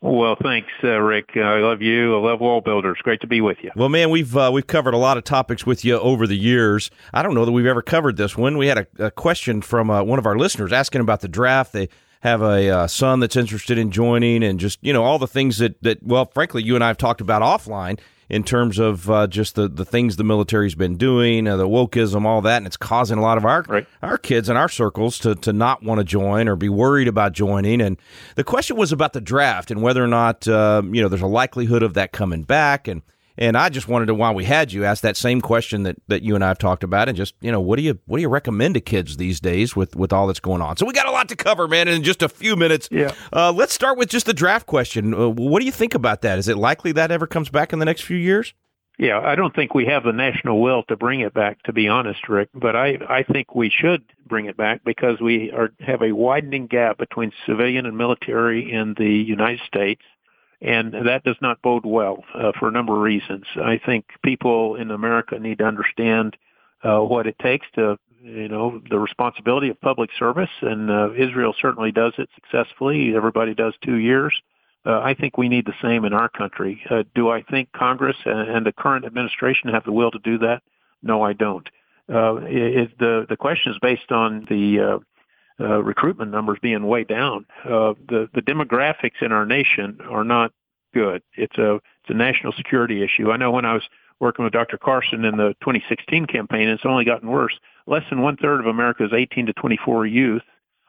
Well, 0.00 0.36
thanks, 0.42 0.70
uh, 0.82 1.00
Rick. 1.00 1.30
I 1.36 1.58
love 1.58 1.82
you. 1.82 2.16
I 2.16 2.20
love 2.20 2.40
Wallbuilders. 2.40 2.96
Great 3.02 3.20
to 3.20 3.26
be 3.26 3.42
with 3.42 3.58
you. 3.60 3.72
Well, 3.76 3.90
man, 3.90 4.08
we've 4.08 4.34
uh, 4.34 4.50
we've 4.54 4.66
covered 4.66 4.94
a 4.94 4.98
lot 4.98 5.18
of 5.18 5.24
topics 5.24 5.66
with 5.66 5.84
you 5.84 5.98
over 5.98 6.26
the 6.26 6.36
years. 6.36 6.90
I 7.12 7.22
don't 7.22 7.34
know 7.34 7.44
that 7.44 7.52
we've 7.52 7.66
ever 7.66 7.82
covered 7.82 8.16
this 8.16 8.38
one. 8.38 8.56
We 8.56 8.68
had 8.68 8.78
a, 8.78 9.06
a 9.06 9.10
question 9.10 9.60
from 9.60 9.90
uh, 9.90 10.02
one 10.02 10.18
of 10.18 10.24
our 10.24 10.38
listeners 10.38 10.72
asking 10.72 11.02
about 11.02 11.20
the 11.20 11.28
draft. 11.28 11.72
They 11.72 11.88
have 12.26 12.42
a 12.42 12.68
uh, 12.68 12.86
son 12.88 13.20
that's 13.20 13.36
interested 13.36 13.78
in 13.78 13.90
joining, 13.90 14.42
and 14.42 14.58
just 14.58 14.78
you 14.82 14.92
know 14.92 15.04
all 15.04 15.18
the 15.18 15.28
things 15.28 15.58
that 15.58 15.80
that 15.82 16.02
well, 16.02 16.26
frankly, 16.26 16.62
you 16.62 16.74
and 16.74 16.82
I 16.82 16.88
have 16.88 16.98
talked 16.98 17.20
about 17.20 17.42
offline 17.42 17.98
in 18.28 18.42
terms 18.42 18.80
of 18.80 19.08
uh, 19.08 19.28
just 19.28 19.54
the, 19.54 19.68
the 19.68 19.84
things 19.84 20.16
the 20.16 20.24
military's 20.24 20.74
been 20.74 20.96
doing, 20.96 21.46
uh, 21.46 21.56
the 21.56 21.68
wokeism, 21.68 22.24
all 22.24 22.42
that, 22.42 22.56
and 22.56 22.66
it's 22.66 22.76
causing 22.76 23.18
a 23.18 23.22
lot 23.22 23.38
of 23.38 23.44
our 23.44 23.62
right. 23.68 23.86
our 24.02 24.18
kids 24.18 24.48
in 24.48 24.56
our 24.56 24.68
circles 24.68 25.18
to 25.20 25.34
to 25.36 25.52
not 25.52 25.82
want 25.82 25.98
to 25.98 26.04
join 26.04 26.48
or 26.48 26.56
be 26.56 26.68
worried 26.68 27.08
about 27.08 27.32
joining. 27.32 27.80
And 27.80 27.96
the 28.34 28.44
question 28.44 28.76
was 28.76 28.90
about 28.90 29.12
the 29.12 29.20
draft 29.20 29.70
and 29.70 29.80
whether 29.80 30.02
or 30.02 30.08
not 30.08 30.48
uh, 30.48 30.82
you 30.84 31.00
know 31.00 31.08
there's 31.08 31.22
a 31.22 31.26
likelihood 31.26 31.82
of 31.82 31.94
that 31.94 32.12
coming 32.12 32.42
back 32.42 32.88
and 32.88 33.02
and 33.38 33.56
I 33.56 33.68
just 33.68 33.88
wanted 33.88 34.06
to, 34.06 34.14
while 34.14 34.34
we 34.34 34.44
had 34.44 34.72
you, 34.72 34.84
ask 34.84 35.02
that 35.02 35.16
same 35.16 35.40
question 35.40 35.82
that, 35.84 35.96
that 36.08 36.22
you 36.22 36.34
and 36.34 36.44
I 36.44 36.48
have 36.48 36.58
talked 36.58 36.84
about, 36.84 37.08
and 37.08 37.16
just 37.16 37.34
you 37.40 37.52
know, 37.52 37.60
what 37.60 37.76
do 37.76 37.82
you 37.82 37.98
what 38.06 38.18
do 38.18 38.22
you 38.22 38.28
recommend 38.28 38.74
to 38.74 38.80
kids 38.80 39.16
these 39.16 39.40
days 39.40 39.76
with 39.76 39.96
with 39.96 40.12
all 40.12 40.26
that's 40.26 40.40
going 40.40 40.62
on? 40.62 40.76
So 40.76 40.86
we 40.86 40.92
got 40.92 41.06
a 41.06 41.12
lot 41.12 41.28
to 41.28 41.36
cover, 41.36 41.68
man, 41.68 41.88
in 41.88 42.02
just 42.02 42.22
a 42.22 42.28
few 42.28 42.56
minutes. 42.56 42.88
Yeah. 42.90 43.12
Uh, 43.32 43.52
let's 43.52 43.72
start 43.72 43.98
with 43.98 44.08
just 44.08 44.26
the 44.26 44.34
draft 44.34 44.66
question. 44.66 45.14
Uh, 45.14 45.28
what 45.28 45.60
do 45.60 45.66
you 45.66 45.72
think 45.72 45.94
about 45.94 46.22
that? 46.22 46.38
Is 46.38 46.48
it 46.48 46.56
likely 46.56 46.92
that 46.92 47.10
ever 47.10 47.26
comes 47.26 47.48
back 47.48 47.72
in 47.72 47.78
the 47.78 47.84
next 47.84 48.02
few 48.02 48.16
years? 48.16 48.54
Yeah, 48.98 49.20
I 49.20 49.34
don't 49.34 49.54
think 49.54 49.74
we 49.74 49.84
have 49.86 50.04
the 50.04 50.12
national 50.12 50.62
will 50.62 50.82
to 50.84 50.96
bring 50.96 51.20
it 51.20 51.34
back, 51.34 51.62
to 51.64 51.72
be 51.72 51.86
honest, 51.86 52.30
Rick. 52.30 52.48
But 52.54 52.74
I, 52.74 52.98
I 53.08 53.22
think 53.24 53.54
we 53.54 53.68
should 53.68 54.04
bring 54.26 54.46
it 54.46 54.56
back 54.56 54.84
because 54.84 55.20
we 55.20 55.52
are 55.52 55.70
have 55.80 56.02
a 56.02 56.12
widening 56.12 56.66
gap 56.66 56.96
between 56.96 57.32
civilian 57.44 57.84
and 57.84 57.98
military 57.98 58.72
in 58.72 58.94
the 58.94 59.10
United 59.10 59.60
States 59.66 60.00
and 60.60 60.92
that 60.92 61.22
does 61.24 61.36
not 61.40 61.60
bode 61.62 61.84
well 61.84 62.24
uh, 62.34 62.52
for 62.58 62.68
a 62.68 62.72
number 62.72 62.94
of 62.94 63.02
reasons. 63.02 63.44
I 63.56 63.78
think 63.84 64.06
people 64.24 64.76
in 64.76 64.90
America 64.90 65.38
need 65.38 65.58
to 65.58 65.64
understand 65.64 66.36
uh, 66.82 67.00
what 67.00 67.26
it 67.26 67.38
takes 67.38 67.66
to, 67.74 67.98
you 68.22 68.48
know, 68.48 68.80
the 68.88 68.98
responsibility 68.98 69.68
of 69.68 69.80
public 69.80 70.10
service, 70.18 70.50
and 70.62 70.90
uh, 70.90 71.12
Israel 71.14 71.54
certainly 71.60 71.92
does 71.92 72.14
it 72.18 72.28
successfully. 72.34 73.14
Everybody 73.14 73.54
does 73.54 73.74
two 73.84 73.96
years. 73.96 74.34
Uh, 74.84 75.00
I 75.00 75.14
think 75.14 75.36
we 75.36 75.48
need 75.48 75.66
the 75.66 75.74
same 75.82 76.04
in 76.04 76.12
our 76.12 76.28
country. 76.28 76.80
Uh, 76.88 77.02
do 77.14 77.28
I 77.28 77.42
think 77.42 77.72
Congress 77.72 78.16
and, 78.24 78.48
and 78.48 78.66
the 78.66 78.72
current 78.72 79.04
administration 79.04 79.70
have 79.70 79.84
the 79.84 79.92
will 79.92 80.12
to 80.12 80.20
do 80.20 80.38
that? 80.38 80.62
No, 81.02 81.22
I 81.22 81.32
don't. 81.32 81.68
Uh, 82.08 82.36
it, 82.42 82.96
the 82.98 83.26
the 83.28 83.36
question 83.36 83.72
is 83.72 83.78
based 83.80 84.12
on 84.12 84.46
the 84.48 84.78
uh, 84.78 84.98
uh, 85.60 85.82
recruitment 85.82 86.30
numbers 86.30 86.58
being 86.60 86.86
way 86.86 87.04
down. 87.04 87.46
Uh, 87.64 87.94
the 88.08 88.28
the 88.34 88.42
demographics 88.42 89.22
in 89.22 89.32
our 89.32 89.46
nation 89.46 89.98
are 90.08 90.24
not 90.24 90.52
good. 90.92 91.22
It's 91.34 91.56
a 91.58 91.76
it's 91.76 92.10
a 92.10 92.14
national 92.14 92.52
security 92.52 93.02
issue. 93.02 93.30
I 93.30 93.36
know 93.36 93.50
when 93.50 93.64
I 93.64 93.74
was 93.74 93.82
working 94.20 94.44
with 94.44 94.52
Dr. 94.52 94.78
Carson 94.78 95.24
in 95.24 95.36
the 95.36 95.54
2016 95.60 96.26
campaign, 96.26 96.68
it's 96.68 96.86
only 96.86 97.04
gotten 97.04 97.28
worse. 97.28 97.58
Less 97.86 98.04
than 98.10 98.22
one 98.22 98.36
third 98.36 98.60
of 98.60 98.66
America's 98.66 99.12
18 99.12 99.46
to 99.46 99.52
24 99.52 100.06
youth 100.06 100.42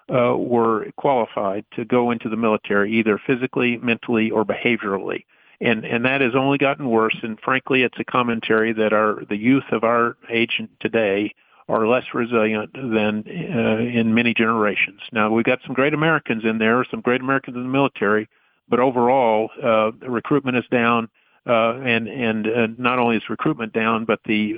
uh, 0.09 0.36
were 0.38 0.88
qualified 0.97 1.65
to 1.75 1.83
go 1.83 2.12
into 2.12 2.29
the 2.29 2.38
military, 2.38 2.93
either 2.93 3.19
physically, 3.25 3.77
mentally, 3.77 4.31
or 4.31 4.45
behaviorally. 4.45 5.25
And, 5.59 5.86
and 5.86 6.05
that 6.05 6.21
has 6.21 6.36
only 6.36 6.57
gotten 6.57 6.89
worse. 6.89 7.17
And 7.24 7.39
frankly, 7.39 7.83
it's 7.83 8.00
a 8.00 8.05
commentary 8.05 8.74
that 8.74 8.93
our, 8.93 9.25
the 9.27 9.38
youth 9.38 9.65
of 9.71 9.83
our 9.83 10.15
age 10.29 10.62
today 10.79 11.33
are 11.69 11.88
less 11.88 12.05
resilient 12.13 12.74
than 12.74 13.24
uh, 13.27 13.77
in 13.77 14.13
many 14.13 14.33
generations. 14.33 15.01
Now, 15.12 15.31
we've 15.31 15.45
got 15.45 15.59
some 15.65 15.74
great 15.74 15.93
Americans 15.93 16.43
in 16.45 16.57
there, 16.57 16.86
some 16.89 17.01
great 17.01 17.21
Americans 17.21 17.57
in 17.57 17.63
the 17.63 17.69
military, 17.69 18.29
but 18.69 18.79
overall, 18.79 19.50
uh, 19.62 19.91
recruitment 20.07 20.57
is 20.57 20.65
down. 20.71 21.09
Uh, 21.45 21.79
and 21.79 22.09
and 22.09 22.45
uh, 22.45 22.67
not 22.77 23.00
only 23.00 23.15
is 23.15 23.24
recruitment 23.29 23.71
down, 23.71 24.03
but 24.03 24.19
the 24.25 24.55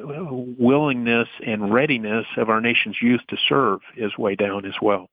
willingness 0.57 1.27
and 1.45 1.71
readiness 1.71 2.25
of 2.35 2.49
our 2.49 2.59
nation's 2.59 2.97
youth 2.99 3.21
to 3.29 3.37
serve 3.47 3.79
is 3.95 4.17
way 4.17 4.33
down 4.33 4.65
as 4.65 4.73
well. 4.81 5.07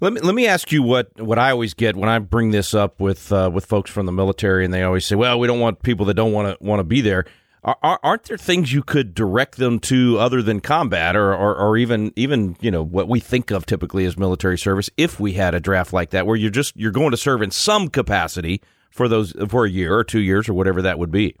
Let 0.00 0.12
me 0.12 0.20
let 0.20 0.34
me 0.34 0.46
ask 0.46 0.70
you 0.70 0.82
what, 0.82 1.18
what 1.18 1.38
I 1.38 1.50
always 1.50 1.72
get 1.72 1.96
when 1.96 2.10
I 2.10 2.18
bring 2.18 2.50
this 2.50 2.74
up 2.74 3.00
with 3.00 3.32
uh, 3.32 3.50
with 3.50 3.64
folks 3.64 3.90
from 3.90 4.04
the 4.04 4.12
military, 4.12 4.66
and 4.66 4.74
they 4.74 4.82
always 4.82 5.06
say, 5.06 5.14
"Well, 5.14 5.38
we 5.38 5.46
don't 5.46 5.60
want 5.60 5.82
people 5.82 6.04
that 6.06 6.14
don't 6.14 6.32
want 6.32 6.58
to 6.58 6.62
want 6.62 6.80
to 6.80 6.84
be 6.84 7.00
there." 7.00 7.24
Are, 7.64 7.98
aren't 8.02 8.24
there 8.24 8.36
things 8.36 8.74
you 8.74 8.82
could 8.82 9.14
direct 9.14 9.56
them 9.56 9.78
to 9.80 10.18
other 10.18 10.42
than 10.42 10.60
combat, 10.60 11.16
or, 11.16 11.34
or, 11.34 11.56
or 11.56 11.78
even 11.78 12.12
even 12.14 12.56
you 12.60 12.70
know 12.70 12.82
what 12.82 13.08
we 13.08 13.20
think 13.20 13.50
of 13.50 13.64
typically 13.64 14.04
as 14.04 14.18
military 14.18 14.58
service? 14.58 14.90
If 14.98 15.18
we 15.18 15.32
had 15.32 15.54
a 15.54 15.60
draft 15.60 15.92
like 15.92 16.10
that, 16.10 16.26
where 16.26 16.36
you're 16.36 16.50
just 16.50 16.76
you're 16.76 16.92
going 16.92 17.12
to 17.12 17.16
serve 17.16 17.40
in 17.40 17.50
some 17.50 17.88
capacity 17.88 18.60
for 18.90 19.08
those 19.08 19.32
for 19.48 19.64
a 19.64 19.70
year 19.70 19.96
or 19.96 20.04
two 20.04 20.20
years 20.20 20.48
or 20.48 20.54
whatever 20.54 20.82
that 20.82 20.98
would 20.98 21.10
be. 21.10 21.36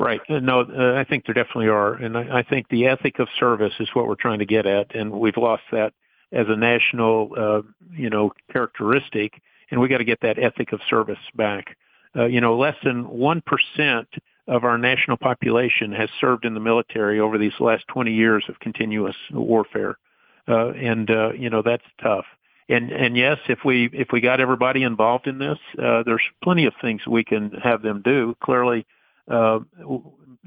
Right. 0.00 0.20
Uh, 0.30 0.38
no, 0.38 0.60
uh, 0.60 0.98
I 0.98 1.04
think 1.04 1.26
there 1.26 1.34
definitely 1.34 1.68
are, 1.68 1.92
and 1.92 2.16
I, 2.16 2.38
I 2.38 2.42
think 2.42 2.68
the 2.68 2.86
ethic 2.86 3.18
of 3.18 3.28
service 3.38 3.74
is 3.80 3.88
what 3.94 4.06
we're 4.06 4.14
trying 4.14 4.38
to 4.38 4.46
get 4.46 4.64
at, 4.64 4.94
and 4.94 5.10
we've 5.10 5.36
lost 5.36 5.64
that 5.72 5.92
as 6.32 6.46
a 6.48 6.56
national, 6.56 7.34
uh, 7.36 7.62
you 7.92 8.08
know, 8.08 8.32
characteristic, 8.52 9.42
and 9.70 9.80
we 9.80 9.88
got 9.88 9.98
to 9.98 10.04
get 10.04 10.20
that 10.20 10.38
ethic 10.38 10.72
of 10.72 10.80
service 10.88 11.18
back. 11.34 11.76
Uh, 12.16 12.24
you 12.24 12.40
know, 12.40 12.56
less 12.56 12.76
than 12.82 13.08
one 13.08 13.42
percent 13.42 14.08
of 14.48 14.64
our 14.64 14.78
national 14.78 15.18
population 15.18 15.92
has 15.92 16.08
served 16.20 16.44
in 16.44 16.54
the 16.54 16.60
military 16.60 17.20
over 17.20 17.38
these 17.38 17.52
last 17.60 17.86
20 17.88 18.12
years 18.12 18.44
of 18.48 18.58
continuous 18.60 19.16
warfare, 19.30 19.98
uh, 20.48 20.70
and 20.70 21.10
uh, 21.10 21.32
you 21.32 21.50
know 21.50 21.62
that's 21.62 21.84
tough. 22.02 22.24
And 22.68 22.90
and 22.90 23.16
yes, 23.16 23.38
if 23.48 23.60
we 23.64 23.90
if 23.92 24.08
we 24.12 24.20
got 24.20 24.40
everybody 24.40 24.82
involved 24.82 25.26
in 25.26 25.38
this, 25.38 25.58
uh, 25.82 26.02
there's 26.04 26.22
plenty 26.42 26.66
of 26.66 26.74
things 26.80 27.06
we 27.06 27.24
can 27.24 27.52
have 27.62 27.82
them 27.82 28.02
do. 28.02 28.36
Clearly, 28.42 28.86
uh, 29.30 29.60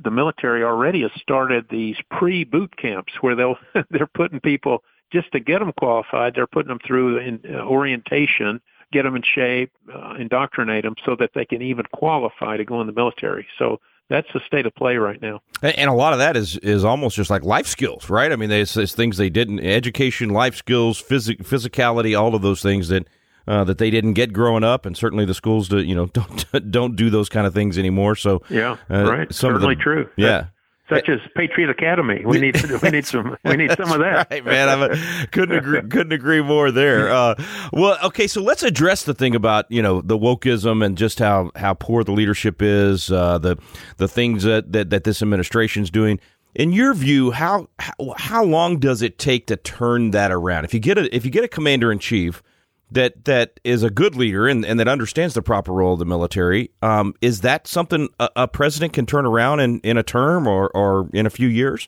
the 0.03 0.11
military 0.11 0.63
already 0.63 1.01
has 1.01 1.11
started 1.21 1.67
these 1.69 1.97
pre-boot 2.09 2.75
camps 2.77 3.13
where 3.21 3.35
they'll 3.35 3.57
they're 3.89 4.07
putting 4.07 4.39
people 4.39 4.83
just 5.11 5.31
to 5.33 5.39
get 5.39 5.59
them 5.59 5.73
qualified, 5.77 6.33
they're 6.35 6.47
putting 6.47 6.69
them 6.69 6.79
through 6.85 7.17
in, 7.17 7.41
uh, 7.49 7.59
orientation, 7.65 8.61
get 8.91 9.03
them 9.03 9.15
in 9.15 9.23
shape, 9.23 9.71
uh, 9.93 10.15
indoctrinate 10.19 10.83
them 10.83 10.95
so 11.05 11.15
that 11.19 11.31
they 11.33 11.45
can 11.45 11.61
even 11.61 11.85
qualify 11.93 12.57
to 12.57 12.65
go 12.65 12.81
in 12.81 12.87
the 12.87 12.93
military. 12.93 13.47
So 13.57 13.79
that's 14.09 14.27
the 14.33 14.41
state 14.45 14.65
of 14.65 14.75
play 14.75 14.97
right 14.97 15.21
now. 15.21 15.41
And 15.63 15.89
a 15.89 15.93
lot 15.93 16.13
of 16.13 16.19
that 16.19 16.35
is 16.35 16.57
is 16.57 16.83
almost 16.83 17.15
just 17.15 17.29
like 17.29 17.43
life 17.43 17.65
skills, 17.65 18.09
right? 18.09 18.31
I 18.31 18.35
mean, 18.35 18.51
it's, 18.51 18.75
it's 18.75 18.93
things 18.93 19.17
they 19.17 19.29
didn't 19.29 19.61
education, 19.61 20.29
life 20.29 20.55
skills, 20.55 21.01
phys- 21.01 21.41
physicality, 21.43 22.19
all 22.19 22.35
of 22.35 22.41
those 22.41 22.61
things 22.61 22.89
that. 22.89 23.07
Uh, 23.47 23.63
that 23.63 23.79
they 23.79 23.89
didn't 23.89 24.13
get 24.13 24.31
growing 24.31 24.63
up, 24.63 24.85
and 24.85 24.95
certainly 24.95 25.25
the 25.25 25.33
schools 25.33 25.67
do, 25.67 25.79
you 25.79 25.95
know 25.95 26.05
don't 26.13 26.71
don't 26.71 26.95
do 26.95 27.09
those 27.09 27.27
kind 27.27 27.47
of 27.47 27.55
things 27.55 27.75
anymore. 27.79 28.15
So 28.15 28.43
yeah, 28.51 28.77
uh, 28.87 29.03
right, 29.03 29.33
certainly 29.33 29.73
the, 29.73 29.81
true. 29.81 30.09
Yeah, 30.15 30.45
such 30.89 31.09
as 31.09 31.19
Patriot 31.35 31.69
Academy. 31.69 32.23
We 32.25 32.39
need 32.39 32.61
we 32.81 32.89
need 32.89 33.05
some 33.05 33.37
we 33.45 33.55
need 33.55 33.71
some 33.71 33.91
of 33.91 33.99
that. 33.99 34.27
right, 34.29 34.45
man. 34.45 34.69
I 34.69 35.27
couldn't 35.31 35.57
agree, 35.57 35.81
couldn't 35.81 36.11
agree 36.11 36.41
more 36.41 36.71
there. 36.71 37.09
Uh, 37.09 37.35
well, 37.71 37.97
okay, 38.03 38.27
so 38.27 38.41
let's 38.41 38.63
address 38.63 39.03
the 39.03 39.13
thing 39.13 39.35
about 39.35 39.65
you 39.69 39.81
know 39.81 40.01
the 40.01 40.17
wokeism 40.17 40.83
and 40.85 40.97
just 40.97 41.19
how, 41.19 41.51
how 41.55 41.73
poor 41.73 42.03
the 42.03 42.11
leadership 42.11 42.61
is, 42.61 43.11
uh, 43.11 43.37
the 43.37 43.57
the 43.97 44.07
things 44.07 44.43
that, 44.43 44.71
that 44.71 44.89
that 44.89 45.03
this 45.03 45.21
administration 45.21 45.83
is 45.83 45.91
doing. 45.91 46.19
In 46.53 46.73
your 46.73 46.93
view, 46.93 47.31
how, 47.31 47.69
how 47.79 47.93
how 48.17 48.43
long 48.43 48.79
does 48.79 49.01
it 49.01 49.17
take 49.17 49.47
to 49.47 49.55
turn 49.55 50.11
that 50.11 50.31
around? 50.31 50.65
If 50.65 50.73
you 50.73 50.81
get 50.81 50.97
a 50.97 51.15
if 51.15 51.23
you 51.23 51.31
get 51.31 51.45
a 51.45 51.47
commander 51.47 51.91
in 51.91 51.99
chief 51.99 52.43
that 52.91 53.25
that 53.25 53.59
is 53.63 53.83
a 53.83 53.89
good 53.89 54.15
leader 54.15 54.47
and, 54.47 54.65
and 54.65 54.79
that 54.79 54.87
understands 54.87 55.33
the 55.33 55.41
proper 55.41 55.71
role 55.71 55.93
of 55.93 55.99
the 55.99 56.05
military. 56.05 56.71
Um, 56.81 57.13
is 57.21 57.41
that 57.41 57.67
something 57.67 58.09
a, 58.19 58.29
a, 58.35 58.47
president 58.47 58.93
can 58.93 59.05
turn 59.05 59.25
around 59.25 59.61
in, 59.61 59.79
in 59.79 59.97
a 59.97 60.03
term 60.03 60.47
or, 60.47 60.69
or 60.75 61.09
in 61.13 61.25
a 61.25 61.29
few 61.29 61.47
years? 61.47 61.87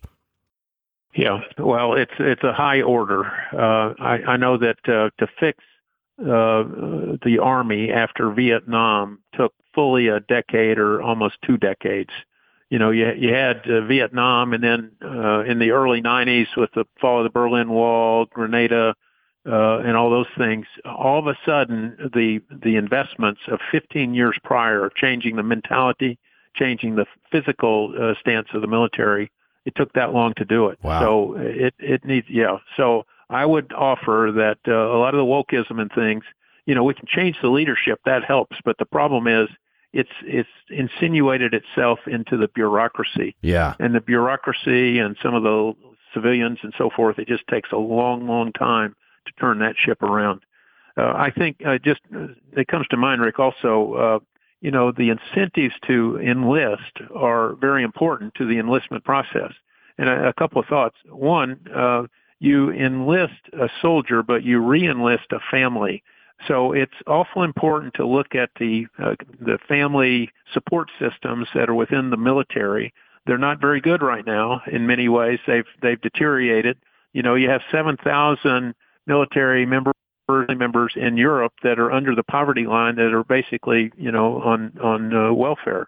Yeah, 1.15 1.41
well, 1.59 1.93
it's 1.93 2.13
it's 2.17 2.43
a 2.43 2.53
high 2.53 2.81
order. 2.81 3.25
Uh, 3.53 3.93
I, 3.99 4.19
I 4.29 4.37
know 4.37 4.57
that 4.57 4.77
uh, 4.87 5.11
to 5.19 5.27
fix 5.39 5.59
uh, 6.19 6.63
the 7.23 7.37
army 7.39 7.91
after 7.91 8.31
Vietnam 8.31 9.19
took 9.35 9.53
fully 9.75 10.07
a 10.07 10.19
decade 10.21 10.79
or 10.79 11.03
almost 11.03 11.35
two 11.45 11.57
decades. 11.57 12.09
You 12.71 12.79
know, 12.79 12.89
you 12.89 13.11
you 13.15 13.31
had 13.31 13.69
uh, 13.69 13.81
Vietnam, 13.85 14.53
and 14.53 14.63
then 14.63 14.91
uh, 15.03 15.43
in 15.43 15.59
the 15.59 15.69
early 15.69 16.01
'90s 16.01 16.47
with 16.57 16.71
the 16.73 16.85
fall 16.99 17.19
of 17.19 17.25
the 17.25 17.29
Berlin 17.29 17.69
Wall, 17.69 18.25
Grenada, 18.25 18.95
uh, 19.45 19.79
and 19.79 19.97
all 19.97 20.09
those 20.09 20.27
things, 20.37 20.65
all 20.85 21.19
of 21.19 21.27
a 21.27 21.37
sudden 21.45 21.97
the 22.13 22.41
the 22.49 22.77
investments 22.77 23.41
of 23.47 23.59
15 23.71 24.13
years 24.13 24.37
prior, 24.43 24.89
changing 24.95 25.35
the 25.35 25.43
mentality, 25.43 26.17
changing 26.55 26.95
the 26.95 27.05
physical 27.31 27.93
uh, 27.99 28.13
stance 28.19 28.47
of 28.53 28.61
the 28.61 28.67
military, 28.67 29.31
it 29.65 29.75
took 29.75 29.91
that 29.93 30.13
long 30.13 30.33
to 30.35 30.45
do 30.45 30.67
it. 30.67 30.79
Wow. 30.81 31.01
So 31.01 31.35
it 31.37 31.73
it 31.79 32.05
needs 32.05 32.27
yeah. 32.29 32.57
So 32.77 33.05
I 33.29 33.45
would 33.45 33.73
offer 33.73 34.31
that 34.35 34.59
uh, 34.67 34.71
a 34.71 34.97
lot 34.97 35.13
of 35.13 35.17
the 35.17 35.25
wokeism 35.25 35.81
and 35.81 35.91
things, 35.91 36.23
you 36.65 36.75
know, 36.75 36.83
we 36.83 36.93
can 36.93 37.07
change 37.07 37.37
the 37.41 37.49
leadership 37.49 37.99
that 38.05 38.23
helps, 38.23 38.57
but 38.63 38.77
the 38.77 38.85
problem 38.85 39.27
is 39.27 39.49
it's 39.91 40.09
it's 40.23 40.49
insinuated 40.69 41.53
itself 41.53 41.99
into 42.07 42.37
the 42.37 42.47
bureaucracy. 42.49 43.35
Yeah. 43.41 43.75
And 43.79 43.93
the 43.95 44.01
bureaucracy 44.01 44.99
and 44.99 45.15
some 45.21 45.35
of 45.35 45.43
the 45.43 45.73
civilians 46.13 46.59
and 46.63 46.73
so 46.77 46.89
forth, 46.89 47.19
it 47.19 47.27
just 47.27 47.47
takes 47.47 47.71
a 47.71 47.77
long, 47.77 48.27
long 48.27 48.51
time 48.53 48.95
to 49.25 49.31
turn 49.39 49.59
that 49.59 49.75
ship 49.77 50.01
around. 50.01 50.41
Uh, 50.95 51.13
I 51.15 51.31
think 51.31 51.57
uh, 51.65 51.77
just 51.79 52.01
uh, 52.15 52.27
it 52.55 52.67
comes 52.67 52.87
to 52.87 52.97
mind, 52.97 53.21
Rick. 53.21 53.39
Also, 53.39 53.93
uh, 53.93 54.19
you 54.61 54.71
know, 54.71 54.91
the 54.91 55.09
incentives 55.09 55.73
to 55.87 56.19
enlist 56.19 56.99
are 57.15 57.55
very 57.55 57.83
important 57.83 58.35
to 58.35 58.45
the 58.45 58.59
enlistment 58.59 59.03
process. 59.03 59.51
And 59.97 60.09
a, 60.09 60.29
a 60.29 60.33
couple 60.33 60.61
of 60.61 60.67
thoughts. 60.67 60.95
One, 61.09 61.59
uh, 61.75 62.03
you 62.39 62.71
enlist 62.71 63.41
a 63.53 63.69
soldier, 63.81 64.23
but 64.23 64.43
you 64.43 64.59
re-enlist 64.59 65.31
a 65.31 65.39
family. 65.51 66.03
So 66.47 66.73
it's 66.73 66.93
awful 67.07 67.43
important 67.43 67.93
to 67.95 68.05
look 68.05 68.35
at 68.35 68.49
the 68.59 68.87
uh, 68.99 69.15
the 69.39 69.57
family 69.67 70.29
support 70.53 70.89
systems 70.99 71.47
that 71.55 71.69
are 71.69 71.73
within 71.75 72.09
the 72.09 72.17
military. 72.17 72.93
They're 73.25 73.37
not 73.37 73.61
very 73.61 73.79
good 73.79 74.01
right 74.01 74.25
now 74.25 74.61
in 74.69 74.85
many 74.85 75.07
ways. 75.07 75.39
They've 75.47 75.65
they've 75.81 76.01
deteriorated. 76.01 76.77
You 77.13 77.21
know, 77.21 77.35
you 77.35 77.49
have 77.49 77.61
seven 77.71 77.97
thousand 77.97 78.75
military 79.07 79.65
members 79.65 79.93
members 80.29 80.93
in 80.95 81.17
Europe 81.17 81.53
that 81.63 81.79
are 81.79 81.91
under 81.91 82.15
the 82.15 82.23
poverty 82.23 82.65
line 82.65 82.95
that 82.95 83.13
are 83.13 83.23
basically 83.23 83.91
you 83.97 84.11
know 84.11 84.41
on 84.41 84.71
on 84.81 85.13
uh, 85.13 85.33
welfare, 85.33 85.87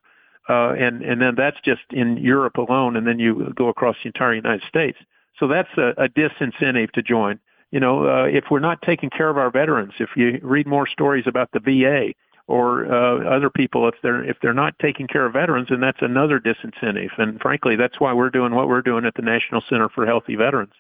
uh, 0.50 0.74
and 0.74 1.02
and 1.02 1.22
then 1.22 1.36
that's 1.36 1.60
just 1.64 1.82
in 1.92 2.18
Europe 2.18 2.58
alone, 2.58 2.96
and 2.96 3.08
then 3.08 3.20
you 3.20 3.54
go 3.56 3.70
across 3.70 3.96
the 4.04 4.08
entire 4.08 4.34
United 4.34 4.64
States. 4.68 4.98
So 5.40 5.48
that's 5.48 5.70
a, 5.78 5.94
a 5.98 6.10
disincentive 6.10 6.92
to 6.92 7.02
join. 7.02 7.40
You 7.72 7.80
know, 7.80 8.08
uh, 8.08 8.26
if 8.26 8.46
we're 8.52 8.60
not 8.60 8.82
taking 8.82 9.10
care 9.10 9.30
of 9.30 9.38
our 9.38 9.52
veterans, 9.52 9.94
if 10.00 10.10
you 10.16 10.40
read 10.42 10.68
more 10.68 10.88
stories 10.88 11.26
about 11.28 11.50
the 11.52 11.60
VA 11.60 12.14
or 12.48 12.86
uh, 12.86 13.36
other 13.36 13.50
people, 13.50 13.88
if 13.88 13.96
they're 14.04 14.24
if 14.24 14.38
they're 14.42 14.54
not 14.54 14.78
taking 14.80 15.08
care 15.08 15.26
of 15.26 15.34
veterans, 15.34 15.70
then 15.70 15.80
that's 15.80 16.02
another 16.02 16.40
disincentive. 16.40 17.12
And 17.18 17.40
frankly, 17.42 17.76
that's 17.76 18.00
why 18.00 18.14
we're 18.14 18.30
doing 18.30 18.54
what 18.54 18.68
we're 18.68 18.82
doing 18.82 19.06
at 19.06 19.16
the 19.16 19.22
National 19.22 19.62
Center 19.70 19.90
for 19.90 20.06
Healthy 20.06 20.36
Veterans 20.36 20.74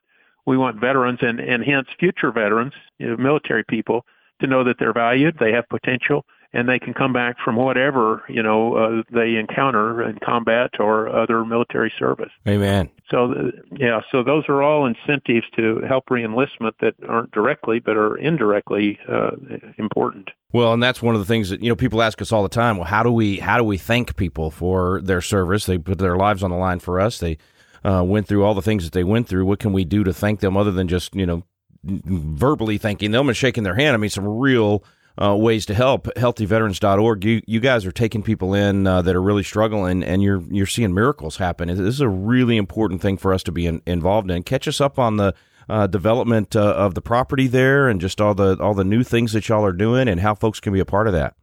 we 0.46 0.58
want 0.58 0.80
veterans 0.80 1.20
and, 1.22 1.40
and 1.40 1.64
hence 1.64 1.88
future 2.00 2.32
veterans, 2.32 2.74
you 3.00 3.08
know, 3.08 3.18
military 3.18 3.64
people, 3.64 4.06
to 4.42 4.48
know 4.48 4.64
that 4.64 4.78
they're 4.80 4.94
valued, 4.94 5.38
they 5.40 5.52
have 5.52 5.68
potential, 5.70 6.26
and 6.56 6.70
they 6.70 6.80
can 6.80 6.94
come 6.94 7.12
back 7.12 7.36
from 7.44 7.58
whatever 7.58 8.24
you 8.30 8.42
know 8.42 8.76
uh, 8.76 9.04
they 9.12 9.36
encounter 9.36 10.02
in 10.02 10.18
combat 10.24 10.72
or 10.80 11.10
other 11.10 11.46
military 11.46 11.92
service. 12.00 12.32
Amen. 12.48 12.90
So 13.12 13.34
uh, 13.34 13.52
yeah, 13.78 14.02
so 14.12 14.24
those 14.24 14.46
are 14.48 14.64
all 14.64 14.86
incentives 14.86 15.46
to 15.58 15.82
help 15.88 16.06
reenlistment 16.08 16.72
that 16.80 16.96
aren't 17.08 17.32
directly 17.32 17.80
but 17.80 17.98
are 17.98 18.18
indirectly 18.18 18.98
uh, 19.08 19.32
important. 19.78 20.30
Well, 20.54 20.72
and 20.74 20.82
that's 20.82 21.02
one 21.02 21.14
of 21.14 21.20
the 21.20 21.26
things 21.26 21.50
that 21.50 21.62
you 21.62 21.70
know 21.70 21.76
people 21.76 22.02
ask 22.02 22.22
us 22.22 22.32
all 22.32 22.42
the 22.42 22.50
time. 22.50 22.78
Well, 22.78 22.88
how 22.88 23.04
do 23.04 23.12
we 23.12 23.38
how 23.38 23.58
do 23.58 23.64
we 23.66 23.78
thank 23.78 24.16
people 24.16 24.50
for 24.50 25.02
their 25.02 25.22
service? 25.22 25.66
They 25.66 25.78
put 25.78 26.00
their 26.00 26.16
lives 26.16 26.42
on 26.42 26.52
the 26.52 26.58
line 26.58 26.80
for 26.80 27.02
us. 27.02 27.20
They 27.20 27.38
uh, 27.86 28.04
went 28.04 28.28
through 28.28 28.44
all 28.44 28.54
the 28.54 28.62
things 28.62 28.84
that 28.84 28.94
they 28.94 29.04
went 29.04 29.28
through. 29.28 29.46
What 29.46 29.60
can 29.60 29.72
we 29.72 29.86
do 29.86 30.04
to 30.04 30.14
thank 30.14 30.40
them 30.40 30.58
other 30.58 30.72
than 30.72 30.88
just 30.88 31.16
you 31.16 31.26
know 31.26 31.44
verbally 31.84 32.78
thanking 32.78 33.12
them 33.12 33.30
and 33.30 33.38
shaking 33.38 33.64
their 33.64 33.76
hand? 33.76 33.94
I 33.94 33.98
mean, 33.98 34.10
some 34.10 34.28
real 34.28 34.84
uh, 35.22 35.36
ways 35.36 35.66
to 35.68 35.74
help. 35.74 36.08
HealthyVeterans.org. 36.16 37.24
You 37.24 37.42
you 37.46 37.60
guys 37.60 37.86
are 37.86 37.92
taking 37.92 38.24
people 38.24 38.54
in 38.54 38.88
uh, 38.88 39.02
that 39.04 39.16
are 39.16 39.22
really 39.22 39.44
struggling, 39.44 40.04
and 40.04 40.24
you're 40.24 40.42
you're 40.50 40.66
seeing 40.66 40.94
miracles 40.94 41.38
happen. 41.38 41.68
This 41.68 41.80
is 41.80 42.02
a 42.02 42.10
really 42.10 42.58
important 42.58 43.02
thing 43.02 43.18
for 43.18 43.34
us 43.34 43.44
to 43.44 43.52
be 43.52 43.68
in, 43.68 43.82
involved 43.86 44.32
in. 44.32 44.44
Catch 44.44 44.68
us 44.68 44.82
up 44.82 44.98
on 44.98 45.18
the 45.18 45.36
uh, 45.70 45.88
development 45.88 46.56
uh, 46.56 46.62
of 46.62 46.96
the 46.96 47.02
property 47.02 47.48
there, 47.48 47.88
and 47.88 48.02
just 48.02 48.20
all 48.20 48.34
the 48.34 48.58
all 48.60 48.74
the 48.74 48.84
new 48.84 49.04
things 49.04 49.34
that 49.34 49.48
y'all 49.48 49.66
are 49.66 49.72
doing, 49.74 50.08
and 50.08 50.22
how 50.22 50.34
folks 50.34 50.60
can 50.60 50.74
be 50.74 50.80
a 50.80 50.86
part 50.86 51.08
of 51.08 51.14
that. 51.14 51.36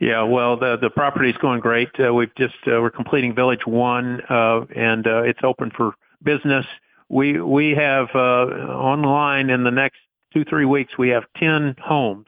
Yeah, 0.00 0.22
well, 0.22 0.56
the 0.56 0.76
the 0.80 0.90
property 0.90 1.30
is 1.30 1.36
going 1.36 1.60
great. 1.60 1.90
Uh, 2.00 2.12
we've 2.12 2.34
just 2.34 2.54
uh, 2.66 2.80
we're 2.80 2.90
completing 2.90 3.34
Village 3.34 3.66
One, 3.66 4.22
uh, 4.28 4.62
and 4.74 5.06
uh, 5.06 5.22
it's 5.22 5.40
open 5.44 5.70
for 5.76 5.92
business. 6.22 6.66
We 7.08 7.40
we 7.40 7.72
have 7.72 8.08
uh, 8.14 8.18
online 8.18 9.50
in 9.50 9.62
the 9.62 9.70
next 9.70 9.98
two 10.32 10.44
three 10.44 10.64
weeks. 10.64 10.96
We 10.98 11.10
have 11.10 11.24
ten 11.36 11.76
homes 11.78 12.26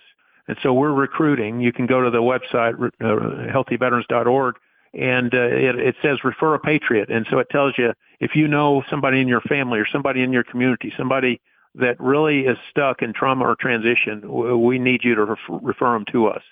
and 0.49 0.57
so 0.63 0.73
we're 0.73 0.93
recruiting. 0.93 1.61
You 1.61 1.73
can 1.73 1.87
go 1.87 2.03
to 2.03 2.11
the 2.11 2.19
website, 2.19 2.75
uh, 2.75 3.53
healthyveterans.org, 3.53 4.57
and 4.95 5.35
uh, 5.35 5.39
it, 5.39 5.79
it 5.79 5.97
says 6.03 6.19
refer 6.25 6.55
a 6.55 6.59
patriot. 6.59 7.11
And 7.11 7.27
so 7.31 7.39
it 7.39 7.49
tells 7.51 7.75
you 7.79 7.93
if 8.21 8.35
you 8.35 8.49
know 8.49 8.83
somebody 8.91 9.21
in 9.21 9.29
your 9.29 9.41
family 9.43 9.79
or 9.79 9.87
somebody 9.91 10.23
in 10.23 10.33
your 10.33 10.45
community, 10.45 10.93
somebody 10.97 11.41
that 11.75 11.99
really 12.01 12.41
is 12.41 12.59
stuck 12.71 13.01
in 13.03 13.13
trauma 13.15 13.47
or 13.47 13.57
transition, 13.57 14.61
we 14.61 14.79
need 14.79 15.03
you 15.05 15.15
to 15.15 15.25
refer, 15.25 15.59
refer 15.63 15.93
them 15.95 16.05
to 16.13 16.27
us. 16.27 16.43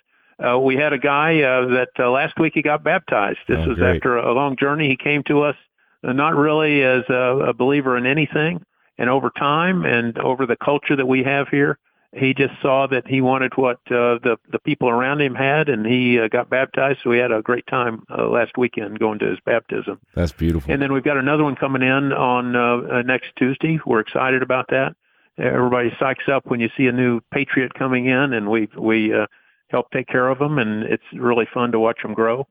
Uh, 0.42 0.59
we 0.59 0.76
had 0.76 0.92
a 0.92 0.99
guy 0.99 1.42
uh, 1.42 1.66
that 1.66 1.90
uh, 1.99 2.11
last 2.11 2.38
week 2.38 2.52
he 2.54 2.62
got 2.62 2.82
baptized. 2.82 3.38
This 3.47 3.59
oh, 3.61 3.68
was 3.68 3.78
great. 3.78 3.97
after 3.97 4.16
a 4.16 4.32
long 4.32 4.56
journey. 4.56 4.88
He 4.88 4.97
came 4.97 5.23
to 5.25 5.42
us 5.42 5.56
uh, 6.02 6.12
not 6.12 6.35
really 6.35 6.82
as 6.82 7.02
a, 7.09 7.49
a 7.49 7.52
believer 7.52 7.97
in 7.97 8.06
anything, 8.06 8.64
and 8.97 9.11
over 9.11 9.30
time 9.30 9.85
and 9.85 10.16
over 10.18 10.47
the 10.47 10.56
culture 10.56 10.97
that 10.97 11.06
we 11.06 11.23
have 11.25 11.49
here, 11.49 11.78
he 12.12 12.35
just 12.35 12.54
saw 12.61 12.87
that 12.88 13.06
he 13.06 13.20
wanted 13.20 13.52
what 13.56 13.76
uh, 13.87 14.18
the 14.23 14.37
the 14.50 14.59
people 14.59 14.88
around 14.88 15.20
him 15.20 15.35
had, 15.35 15.68
and 15.68 15.87
he 15.87 16.18
uh, 16.18 16.28
got 16.28 16.50
baptized. 16.50 17.00
So 17.04 17.11
we 17.11 17.18
had 17.18 17.30
a 17.30 17.42
great 17.42 17.66
time 17.66 18.02
uh, 18.11 18.26
last 18.26 18.59
weekend 18.59 18.99
going 18.99 19.18
to 19.20 19.26
his 19.26 19.38
baptism. 19.44 20.00
That's 20.14 20.32
beautiful. 20.32 20.73
And 20.73 20.82
then 20.82 20.92
we've 20.92 21.04
got 21.04 21.18
another 21.18 21.44
one 21.44 21.54
coming 21.54 21.82
in 21.82 22.12
on 22.12 22.56
uh, 22.56 22.97
uh, 22.97 23.02
next 23.02 23.28
Tuesday. 23.37 23.78
We're 23.87 24.00
excited 24.00 24.42
about 24.42 24.66
that. 24.70 24.97
Everybody 25.38 25.90
psychs 26.00 26.28
up 26.28 26.47
when 26.47 26.61
you 26.61 26.68
see 26.76 26.87
a 26.87 26.92
new 26.92 27.20
patriot 27.32 27.75
coming 27.75 28.06
in, 28.06 28.32
and 28.32 28.50
we 28.50 28.68
we 28.76 29.14
uh, 29.14 29.26
help 29.71 29.91
take 29.91 30.09
care 30.09 30.29
of 30.29 30.39
them, 30.39 30.59
and 30.59 30.85
it's 30.85 31.03
really 31.12 31.47
fun 31.53 31.73
to 31.73 31.79
watch 31.79 32.03
them 32.03 32.15
grow. 32.15 32.47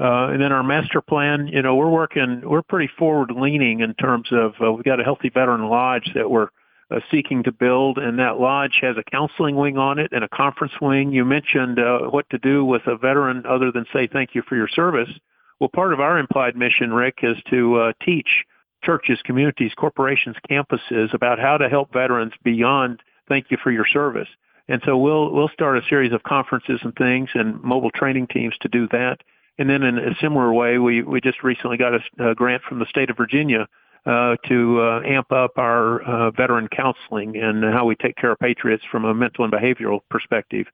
Uh, 0.00 0.28
and 0.28 0.40
then 0.40 0.52
our 0.52 0.62
master 0.62 1.00
plan, 1.00 1.48
you 1.48 1.60
know, 1.60 1.74
we're 1.74 1.90
working, 1.90 2.42
we're 2.44 2.62
pretty 2.62 2.90
forward 2.98 3.32
leaning 3.32 3.80
in 3.80 3.94
terms 3.94 4.28
of, 4.30 4.52
uh, 4.62 4.72
we've 4.72 4.84
got 4.84 5.00
a 5.00 5.04
healthy 5.04 5.28
veteran 5.28 5.68
lodge 5.68 6.12
that 6.14 6.30
we're 6.30 6.48
uh, 6.90 7.00
seeking 7.10 7.42
to 7.42 7.52
build, 7.52 7.98
and 7.98 8.18
that 8.18 8.38
lodge 8.38 8.78
has 8.80 8.96
a 8.96 9.10
counseling 9.10 9.56
wing 9.56 9.76
on 9.76 9.98
it 9.98 10.12
and 10.12 10.22
a 10.22 10.28
conference 10.28 10.72
wing. 10.80 11.12
You 11.12 11.24
mentioned 11.24 11.80
uh, 11.80 12.02
what 12.10 12.30
to 12.30 12.38
do 12.38 12.64
with 12.64 12.82
a 12.86 12.96
veteran 12.96 13.44
other 13.44 13.72
than 13.72 13.86
say 13.92 14.06
thank 14.06 14.34
you 14.34 14.42
for 14.48 14.54
your 14.56 14.68
service. 14.68 15.10
Well, 15.58 15.68
part 15.68 15.92
of 15.92 16.00
our 16.00 16.18
implied 16.18 16.56
mission, 16.56 16.92
Rick, 16.92 17.18
is 17.22 17.36
to 17.50 17.76
uh, 17.76 17.92
teach 18.04 18.44
churches, 18.84 19.18
communities, 19.24 19.72
corporations, 19.76 20.36
campuses 20.48 21.12
about 21.12 21.40
how 21.40 21.56
to 21.56 21.68
help 21.68 21.92
veterans 21.92 22.32
beyond 22.44 23.02
thank 23.28 23.50
you 23.50 23.58
for 23.62 23.72
your 23.72 23.86
service. 23.86 24.28
And 24.68 24.82
so 24.84 24.96
we'll 24.96 25.32
we'll 25.32 25.48
start 25.48 25.78
a 25.78 25.82
series 25.88 26.12
of 26.12 26.22
conferences 26.22 26.80
and 26.82 26.94
things 26.94 27.30
and 27.34 27.62
mobile 27.62 27.90
training 27.90 28.26
teams 28.28 28.54
to 28.60 28.68
do 28.68 28.86
that. 28.88 29.18
And 29.58 29.68
then 29.68 29.82
in 29.82 29.98
a 29.98 30.14
similar 30.20 30.52
way, 30.52 30.78
we 30.78 31.02
we 31.02 31.20
just 31.20 31.42
recently 31.42 31.76
got 31.76 31.94
a, 31.94 32.30
a 32.30 32.34
grant 32.34 32.62
from 32.62 32.78
the 32.78 32.86
state 32.86 33.10
of 33.10 33.16
Virginia 33.16 33.66
uh, 34.06 34.36
to 34.46 34.80
uh, 34.80 35.00
amp 35.04 35.32
up 35.32 35.58
our 35.58 36.02
uh, 36.02 36.30
veteran 36.30 36.68
counseling 36.68 37.36
and 37.36 37.64
how 37.64 37.84
we 37.84 37.96
take 37.96 38.16
care 38.16 38.30
of 38.30 38.38
patriots 38.38 38.84
from 38.90 39.04
a 39.04 39.14
mental 39.14 39.44
and 39.44 39.52
behavioral 39.52 40.00
perspective. 40.10 40.66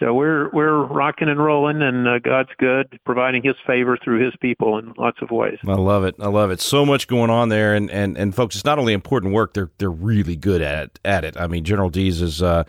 So 0.00 0.12
we're 0.12 0.50
we're 0.50 0.82
rocking 0.84 1.28
and 1.28 1.38
rolling, 1.38 1.80
and 1.80 2.08
uh, 2.08 2.18
God's 2.18 2.50
good, 2.58 2.98
providing 3.06 3.44
His 3.44 3.54
favor 3.64 3.96
through 4.02 4.24
His 4.24 4.34
people 4.40 4.78
in 4.78 4.92
lots 4.98 5.18
of 5.22 5.30
ways. 5.30 5.58
I 5.66 5.74
love 5.74 6.02
it. 6.02 6.16
I 6.18 6.26
love 6.26 6.50
it. 6.50 6.60
So 6.60 6.84
much 6.84 7.06
going 7.06 7.30
on 7.30 7.48
there, 7.48 7.74
and 7.74 7.88
and 7.90 8.18
and 8.18 8.34
folks, 8.34 8.56
it's 8.56 8.64
not 8.64 8.80
only 8.80 8.92
important 8.92 9.32
work; 9.32 9.54
they're 9.54 9.70
they're 9.78 9.90
really 9.90 10.34
good 10.34 10.62
at 10.62 10.98
at 11.04 11.24
it. 11.24 11.36
I 11.36 11.46
mean, 11.46 11.64
General 11.64 11.90
Dees 11.90 12.22
is. 12.22 12.42
Uh, 12.42 12.64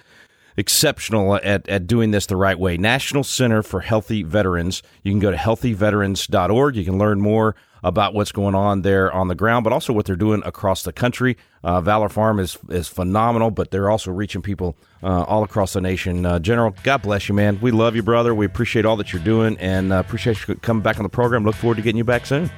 exceptional 0.57 1.35
at, 1.35 1.67
at 1.67 1.87
doing 1.87 2.11
this 2.11 2.25
the 2.25 2.35
right 2.35 2.57
way. 2.57 2.77
National 2.77 3.23
Center 3.23 3.61
for 3.61 3.81
Healthy 3.81 4.23
Veterans. 4.23 4.83
You 5.03 5.11
can 5.11 5.19
go 5.19 5.31
to 5.31 5.37
healthyveterans.org. 5.37 6.75
You 6.75 6.85
can 6.85 6.97
learn 6.97 7.21
more 7.21 7.55
about 7.83 8.15
what's 8.15 8.31
going 8.31 8.55
on 8.55 8.81
there 8.81 9.11
on 9.11 9.27
the 9.27 9.35
ground, 9.35 9.63
but 9.63 9.71
also 9.71 9.93
what 9.93 10.05
they're 10.07 10.15
doing 10.15 10.41
across 10.43 10.81
the 10.81 10.91
country. 10.91 11.37
Uh, 11.63 11.79
Valor 11.81 12.09
Farm 12.09 12.39
is 12.39 12.57
is 12.69 12.87
phenomenal, 12.87 13.51
but 13.51 13.69
they're 13.69 13.91
also 13.91 14.11
reaching 14.11 14.41
people 14.41 14.75
uh, 15.03 15.23
all 15.23 15.43
across 15.43 15.73
the 15.73 15.81
nation. 15.81 16.25
Uh, 16.25 16.39
General, 16.39 16.75
God 16.83 17.03
bless 17.03 17.29
you, 17.29 17.35
man. 17.35 17.59
We 17.61 17.69
love 17.69 17.95
you, 17.95 18.01
brother. 18.01 18.33
We 18.33 18.45
appreciate 18.47 18.85
all 18.85 18.97
that 18.97 19.13
you're 19.13 19.23
doing, 19.23 19.55
and 19.59 19.93
uh, 19.93 19.97
appreciate 19.97 20.47
you 20.47 20.55
coming 20.55 20.81
back 20.81 20.97
on 20.97 21.03
the 21.03 21.09
program. 21.09 21.43
Look 21.45 21.55
forward 21.55 21.75
to 21.75 21.83
getting 21.83 21.97
you 21.97 22.03
back 22.03 22.25
soon. 22.25 22.49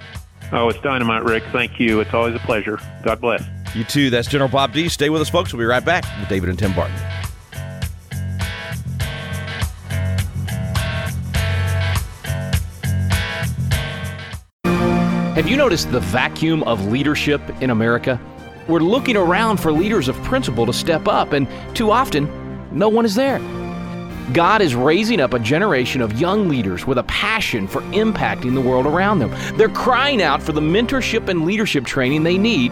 Oh, 0.53 0.69
it's 0.69 0.79
dynamite, 0.79 1.25
Rick. 1.25 1.43
Thank 1.51 1.77
you. 1.77 1.99
It's 1.99 2.13
always 2.13 2.33
a 2.33 2.39
pleasure. 2.39 2.79
God 3.03 3.19
bless. 3.19 3.43
You 3.75 3.83
too. 3.83 4.09
That's 4.09 4.29
General 4.29 4.49
Bob 4.49 4.71
Dees. 4.71 4.93
Stay 4.93 5.09
with 5.09 5.21
us, 5.21 5.29
folks. 5.29 5.51
We'll 5.51 5.59
be 5.59 5.65
right 5.65 5.83
back 5.83 6.05
with 6.19 6.29
David 6.29 6.49
and 6.49 6.57
Tim 6.57 6.73
Barton. 6.73 6.95
Have 15.37 15.47
you 15.47 15.55
noticed 15.55 15.91
the 15.91 15.99
vacuum 15.99 16.63
of 16.63 16.87
leadership 16.87 17.39
in 17.61 17.69
America? 17.69 18.19
We're 18.67 18.79
looking 18.79 19.15
around 19.15 19.57
for 19.57 19.71
leaders 19.71 20.07
of 20.07 20.15
principle 20.23 20.65
to 20.65 20.73
step 20.73 21.07
up, 21.07 21.31
and 21.31 21.47
too 21.75 21.91
often, 21.91 22.25
no 22.75 22.89
one 22.89 23.05
is 23.05 23.13
there. 23.13 23.37
God 24.33 24.63
is 24.63 24.73
raising 24.73 25.21
up 25.21 25.35
a 25.35 25.39
generation 25.39 26.01
of 26.01 26.19
young 26.19 26.49
leaders 26.49 26.87
with 26.87 26.97
a 26.97 27.03
passion 27.03 27.67
for 27.67 27.81
impacting 27.91 28.55
the 28.55 28.61
world 28.61 28.87
around 28.87 29.19
them. 29.19 29.29
They're 29.57 29.69
crying 29.69 30.23
out 30.23 30.41
for 30.41 30.53
the 30.53 30.59
mentorship 30.59 31.27
and 31.27 31.45
leadership 31.45 31.85
training 31.85 32.23
they 32.23 32.39
need. 32.39 32.71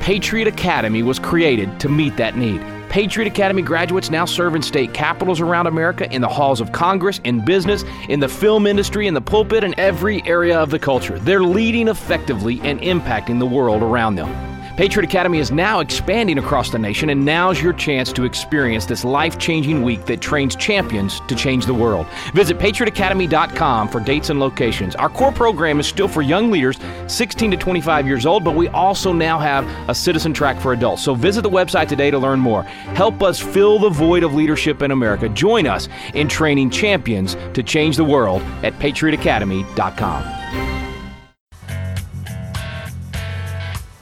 Patriot 0.00 0.48
Academy 0.48 1.02
was 1.02 1.18
created 1.18 1.78
to 1.80 1.90
meet 1.90 2.16
that 2.16 2.34
need. 2.38 2.62
Patriot 2.88 3.28
Academy 3.28 3.62
graduates 3.62 4.10
now 4.10 4.24
serve 4.24 4.54
in 4.54 4.62
state 4.62 4.94
capitals 4.94 5.40
around 5.40 5.66
America, 5.66 6.10
in 6.12 6.22
the 6.22 6.28
halls 6.28 6.60
of 6.60 6.72
Congress, 6.72 7.20
in 7.24 7.44
business, 7.44 7.84
in 8.08 8.20
the 8.20 8.28
film 8.28 8.66
industry, 8.66 9.06
in 9.06 9.14
the 9.14 9.20
pulpit, 9.20 9.64
and 9.64 9.74
every 9.78 10.22
area 10.26 10.58
of 10.58 10.70
the 10.70 10.78
culture. 10.78 11.18
They're 11.18 11.42
leading 11.42 11.88
effectively 11.88 12.60
and 12.62 12.80
impacting 12.80 13.38
the 13.38 13.46
world 13.46 13.82
around 13.82 14.14
them. 14.14 14.55
Patriot 14.76 15.08
Academy 15.08 15.38
is 15.38 15.50
now 15.50 15.80
expanding 15.80 16.36
across 16.36 16.68
the 16.68 16.78
nation, 16.78 17.08
and 17.08 17.24
now's 17.24 17.62
your 17.62 17.72
chance 17.72 18.12
to 18.12 18.24
experience 18.24 18.84
this 18.84 19.04
life 19.04 19.38
changing 19.38 19.82
week 19.82 20.04
that 20.04 20.20
trains 20.20 20.54
champions 20.54 21.20
to 21.28 21.34
change 21.34 21.64
the 21.64 21.72
world. 21.72 22.06
Visit 22.34 22.58
patriotacademy.com 22.58 23.88
for 23.88 24.00
dates 24.00 24.28
and 24.28 24.38
locations. 24.38 24.94
Our 24.94 25.08
core 25.08 25.32
program 25.32 25.80
is 25.80 25.86
still 25.86 26.08
for 26.08 26.20
young 26.20 26.50
leaders 26.50 26.78
16 27.06 27.52
to 27.52 27.56
25 27.56 28.06
years 28.06 28.26
old, 28.26 28.44
but 28.44 28.54
we 28.54 28.68
also 28.68 29.14
now 29.14 29.38
have 29.38 29.66
a 29.88 29.94
citizen 29.94 30.34
track 30.34 30.60
for 30.60 30.74
adults. 30.74 31.02
So 31.02 31.14
visit 31.14 31.40
the 31.40 31.50
website 31.50 31.88
today 31.88 32.10
to 32.10 32.18
learn 32.18 32.40
more. 32.40 32.62
Help 32.62 33.22
us 33.22 33.40
fill 33.40 33.78
the 33.78 33.88
void 33.88 34.24
of 34.24 34.34
leadership 34.34 34.82
in 34.82 34.90
America. 34.90 35.30
Join 35.30 35.66
us 35.66 35.88
in 36.12 36.28
training 36.28 36.68
champions 36.68 37.34
to 37.54 37.62
change 37.62 37.96
the 37.96 38.04
world 38.04 38.42
at 38.62 38.74
patriotacademy.com. 38.74 40.35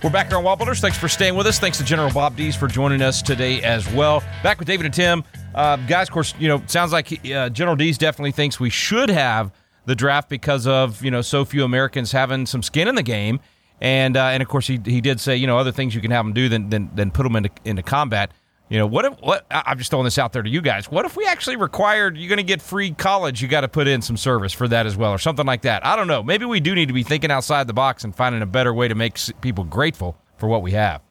We're 0.05 0.11
back 0.11 0.29
here 0.29 0.37
on 0.37 0.45
Wall 0.45 0.55
Builders. 0.55 0.81
Thanks 0.81 0.99
for 0.99 1.09
staying 1.09 1.35
with 1.35 1.47
us. 1.47 1.59
Thanks 1.59 1.79
to 1.79 1.85
General 1.85 2.13
Bob 2.13 2.37
Dees 2.37 2.55
for 2.55 2.69
joining 2.69 3.01
us 3.01 3.23
today 3.23 3.63
as 3.63 3.91
well. 3.95 4.23
Back 4.43 4.59
with 4.59 4.69
David 4.69 4.85
and 4.85 4.95
Tim. 4.95 5.25
Uh, 5.55 5.77
guys, 5.77 6.09
of 6.09 6.13
course, 6.13 6.35
you 6.39 6.47
know, 6.47 6.63
sounds 6.67 6.93
like 6.93 7.27
uh, 7.27 7.49
General 7.49 7.75
Dees 7.75 7.97
definitely 7.97 8.33
thinks 8.33 8.61
we 8.61 8.69
should 8.69 9.09
have 9.09 9.51
the 9.87 9.95
draft 9.95 10.29
because 10.29 10.67
of, 10.67 11.03
you 11.03 11.11
know, 11.11 11.23
so 11.23 11.47
few 11.47 11.65
Americans 11.65 12.13
having 12.13 12.45
some 12.45 12.63
skin 12.63 12.87
in 12.87 12.97
the 12.97 13.03
game. 13.03 13.41
And, 13.81 14.19
uh, 14.19 14.25
and 14.25 14.43
of 14.43 14.49
course, 14.51 14.67
he, 14.67 14.79
he 14.85 15.01
did 15.01 15.21
say, 15.21 15.37
you 15.37 15.47
know, 15.47 15.57
other 15.57 15.73
things 15.73 15.95
you 15.95 16.03
can 16.03 16.11
have 16.11 16.27
them 16.27 16.35
do 16.35 16.51
than, 16.51 16.69
than, 16.69 16.91
than 16.95 17.11
put 17.11 17.23
them 17.23 17.35
into, 17.37 17.49
into 17.65 17.83
combat. 17.83 18.31
You 18.69 18.79
know, 18.79 18.87
what 18.87 19.05
if, 19.05 19.13
what, 19.21 19.45
I'm 19.51 19.77
just 19.79 19.91
throwing 19.91 20.05
this 20.05 20.19
out 20.19 20.33
there 20.33 20.43
to 20.43 20.49
you 20.49 20.63
guys. 20.63 20.91
What 20.91 21.05
if 21.05 21.17
we 21.17 21.27
actually 21.27 21.57
required, 21.57 22.17
you're 22.17 22.31
going 22.31 22.39
to 22.39 22.43
get 22.43 22.63
free 22.63 22.93
college, 22.93 23.43
you 23.43 23.49
got 23.49 23.61
to 23.61 23.69
put 23.69 23.87
in 23.87 24.01
some 24.01 24.17
service 24.17 24.53
for 24.53 24.67
that 24.69 24.87
as 24.87 24.97
well, 24.97 25.13
or 25.13 25.19
something 25.19 25.45
like 25.45 25.63
that? 25.63 25.85
I 25.85 25.97
don't 25.97 26.09
know. 26.09 26.23
Maybe 26.23 26.47
we 26.47 26.61
do 26.61 26.75
need 26.75 26.87
to 26.87 26.95
be 26.95 27.03
thinking 27.03 27.31
outside 27.31 27.67
the 27.67 27.75
box 27.75 28.05
and 28.05 28.17
finding 28.17 28.41
a 28.41 28.47
better 28.47 28.73
way 28.73 28.89
to 28.89 28.95
make 28.95 29.19
people 29.43 29.65
grateful 29.65 30.17
for 30.39 30.49
what 30.49 30.63
we 30.63 30.73
have. 30.73 31.03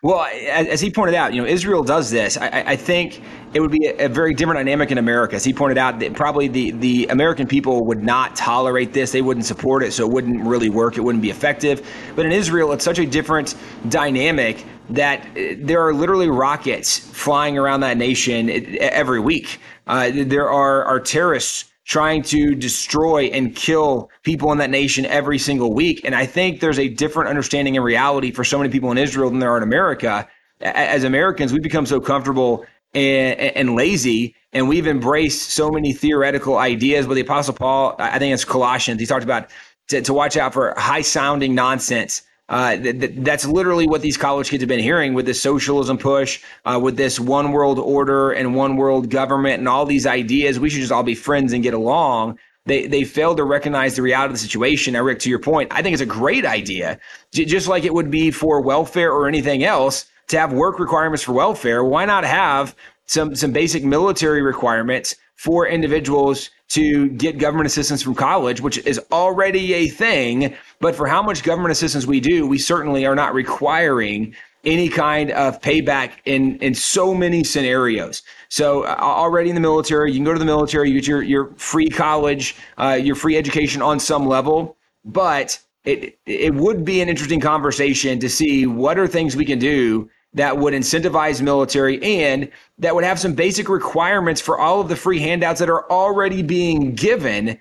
Well, 0.00 0.24
as 0.48 0.80
he 0.80 0.92
pointed 0.92 1.16
out, 1.16 1.34
you 1.34 1.42
know, 1.42 1.48
Israel 1.48 1.82
does 1.82 2.08
this. 2.08 2.36
I, 2.36 2.62
I 2.64 2.76
think 2.76 3.20
it 3.52 3.58
would 3.58 3.72
be 3.72 3.88
a, 3.98 4.08
very 4.08 4.32
different 4.32 4.58
dynamic 4.58 4.92
in 4.92 4.98
America. 4.98 5.34
As 5.34 5.44
he 5.44 5.52
pointed 5.52 5.76
out, 5.76 5.98
that 5.98 6.14
probably 6.14 6.46
the, 6.46 6.70
the 6.70 7.06
American 7.06 7.48
people 7.48 7.84
would 7.86 8.00
not 8.04 8.36
tolerate 8.36 8.92
this. 8.92 9.10
They 9.10 9.22
wouldn't 9.22 9.44
support 9.44 9.82
it, 9.82 9.92
so 9.92 10.06
it 10.06 10.12
wouldn't 10.12 10.44
really 10.44 10.70
work. 10.70 10.98
It 10.98 11.00
wouldn't 11.00 11.22
be 11.22 11.30
effective. 11.30 11.84
But 12.14 12.26
in 12.26 12.32
Israel, 12.32 12.70
it's 12.72 12.84
such 12.84 13.00
a 13.00 13.06
different 13.06 13.56
dynamic 13.88 14.64
that 14.90 15.26
uh, 15.36 15.54
there 15.58 15.84
are 15.84 15.92
literally 15.92 16.28
rockets 16.28 16.98
flying 16.98 17.58
around 17.58 17.80
that 17.80 17.96
nation 17.96 18.48
every 18.78 19.18
week. 19.18 19.58
Uh, 19.88 20.12
there 20.14 20.48
are, 20.48 20.84
are 20.84 21.00
terrorists 21.00 21.67
trying 21.88 22.20
to 22.20 22.54
destroy 22.54 23.24
and 23.28 23.56
kill 23.56 24.10
people 24.22 24.52
in 24.52 24.58
that 24.58 24.68
nation 24.68 25.06
every 25.06 25.38
single 25.38 25.72
week. 25.72 26.02
And 26.04 26.14
I 26.14 26.26
think 26.26 26.60
there's 26.60 26.78
a 26.78 26.88
different 26.88 27.30
understanding 27.30 27.76
and 27.76 27.84
reality 27.84 28.30
for 28.30 28.44
so 28.44 28.58
many 28.58 28.70
people 28.70 28.92
in 28.92 28.98
Israel 28.98 29.30
than 29.30 29.38
there 29.38 29.50
are 29.50 29.56
in 29.56 29.62
America. 29.62 30.28
As 30.60 31.02
Americans, 31.04 31.50
we 31.50 31.60
become 31.60 31.86
so 31.86 31.98
comfortable 31.98 32.66
and, 32.92 33.40
and 33.40 33.74
lazy, 33.74 34.34
and 34.52 34.68
we've 34.68 34.86
embraced 34.86 35.50
so 35.50 35.70
many 35.70 35.94
theoretical 35.94 36.58
ideas. 36.58 37.06
But 37.06 37.14
the 37.14 37.22
Apostle 37.22 37.54
Paul, 37.54 37.96
I 37.98 38.18
think 38.18 38.34
it's 38.34 38.44
Colossians, 38.44 39.00
he 39.00 39.06
talked 39.06 39.24
about 39.24 39.50
to, 39.88 40.02
to 40.02 40.12
watch 40.12 40.36
out 40.36 40.52
for 40.52 40.74
high 40.76 41.00
sounding 41.00 41.54
nonsense 41.54 42.20
uh, 42.48 42.76
th- 42.76 42.98
th- 42.98 43.12
that's 43.18 43.44
literally 43.44 43.86
what 43.86 44.00
these 44.00 44.16
college 44.16 44.48
kids 44.48 44.62
have 44.62 44.68
been 44.68 44.78
hearing 44.80 45.14
with 45.14 45.26
this 45.26 45.40
socialism 45.40 45.98
push, 45.98 46.42
uh, 46.64 46.78
with 46.82 46.96
this 46.96 47.20
one 47.20 47.52
world 47.52 47.78
order 47.78 48.30
and 48.30 48.54
one 48.54 48.76
world 48.76 49.10
government 49.10 49.58
and 49.58 49.68
all 49.68 49.84
these 49.84 50.06
ideas. 50.06 50.58
We 50.58 50.70
should 50.70 50.80
just 50.80 50.92
all 50.92 51.02
be 51.02 51.14
friends 51.14 51.52
and 51.52 51.62
get 51.62 51.74
along. 51.74 52.38
They, 52.64 52.86
they 52.86 53.04
failed 53.04 53.38
to 53.38 53.44
recognize 53.44 53.96
the 53.96 54.02
reality 54.02 54.32
of 54.32 54.34
the 54.34 54.38
situation. 54.38 54.92
Now, 54.92 55.02
Rick, 55.02 55.20
to 55.20 55.30
your 55.30 55.38
point, 55.38 55.72
I 55.72 55.82
think 55.82 55.94
it's 55.94 56.02
a 56.02 56.06
great 56.06 56.44
idea, 56.44 57.00
J- 57.32 57.44
just 57.44 57.68
like 57.68 57.84
it 57.84 57.94
would 57.94 58.10
be 58.10 58.30
for 58.30 58.60
welfare 58.60 59.12
or 59.12 59.26
anything 59.26 59.64
else 59.64 60.06
to 60.28 60.38
have 60.38 60.52
work 60.52 60.78
requirements 60.78 61.22
for 61.22 61.32
welfare. 61.32 61.82
Why 61.84 62.04
not 62.04 62.24
have 62.24 62.76
some, 63.06 63.34
some 63.34 63.52
basic 63.52 63.84
military 63.84 64.42
requirements 64.42 65.16
for 65.36 65.66
individuals 65.66 66.50
to 66.68 67.08
get 67.10 67.38
government 67.38 67.66
assistance 67.66 68.02
from 68.02 68.14
college, 68.14 68.60
which 68.60 68.78
is 68.78 69.00
already 69.10 69.74
a 69.74 69.88
thing. 69.88 70.54
But 70.80 70.94
for 70.94 71.06
how 71.06 71.22
much 71.22 71.42
government 71.42 71.72
assistance 71.72 72.06
we 72.06 72.20
do, 72.20 72.46
we 72.46 72.58
certainly 72.58 73.06
are 73.06 73.14
not 73.14 73.34
requiring 73.34 74.34
any 74.64 74.88
kind 74.88 75.30
of 75.30 75.60
payback 75.60 76.12
in 76.24 76.58
in 76.58 76.74
so 76.74 77.14
many 77.14 77.44
scenarios. 77.44 78.22
So 78.48 78.82
uh, 78.82 78.96
already 78.98 79.48
in 79.48 79.54
the 79.54 79.60
military, 79.60 80.10
you 80.10 80.18
can 80.18 80.24
go 80.24 80.32
to 80.32 80.38
the 80.38 80.44
military, 80.44 80.90
you 80.90 80.96
get 80.96 81.06
your 81.06 81.22
your 81.22 81.54
free 81.56 81.88
college, 81.88 82.56
uh, 82.76 82.98
your 83.00 83.14
free 83.14 83.36
education 83.36 83.80
on 83.80 83.98
some 83.98 84.26
level, 84.26 84.76
but 85.04 85.60
it 85.84 86.18
it 86.26 86.54
would 86.54 86.84
be 86.84 87.00
an 87.00 87.08
interesting 87.08 87.40
conversation 87.40 88.18
to 88.20 88.28
see 88.28 88.66
what 88.66 88.98
are 88.98 89.06
things 89.06 89.36
we 89.36 89.44
can 89.44 89.58
do 89.58 90.10
that 90.34 90.58
would 90.58 90.74
incentivize 90.74 91.40
military 91.40 92.02
and 92.02 92.50
that 92.78 92.94
would 92.94 93.04
have 93.04 93.18
some 93.18 93.34
basic 93.34 93.68
requirements 93.68 94.40
for 94.40 94.58
all 94.58 94.80
of 94.80 94.88
the 94.88 94.96
free 94.96 95.20
handouts 95.20 95.60
that 95.60 95.70
are 95.70 95.90
already 95.90 96.42
being 96.42 96.94
given. 96.94 97.58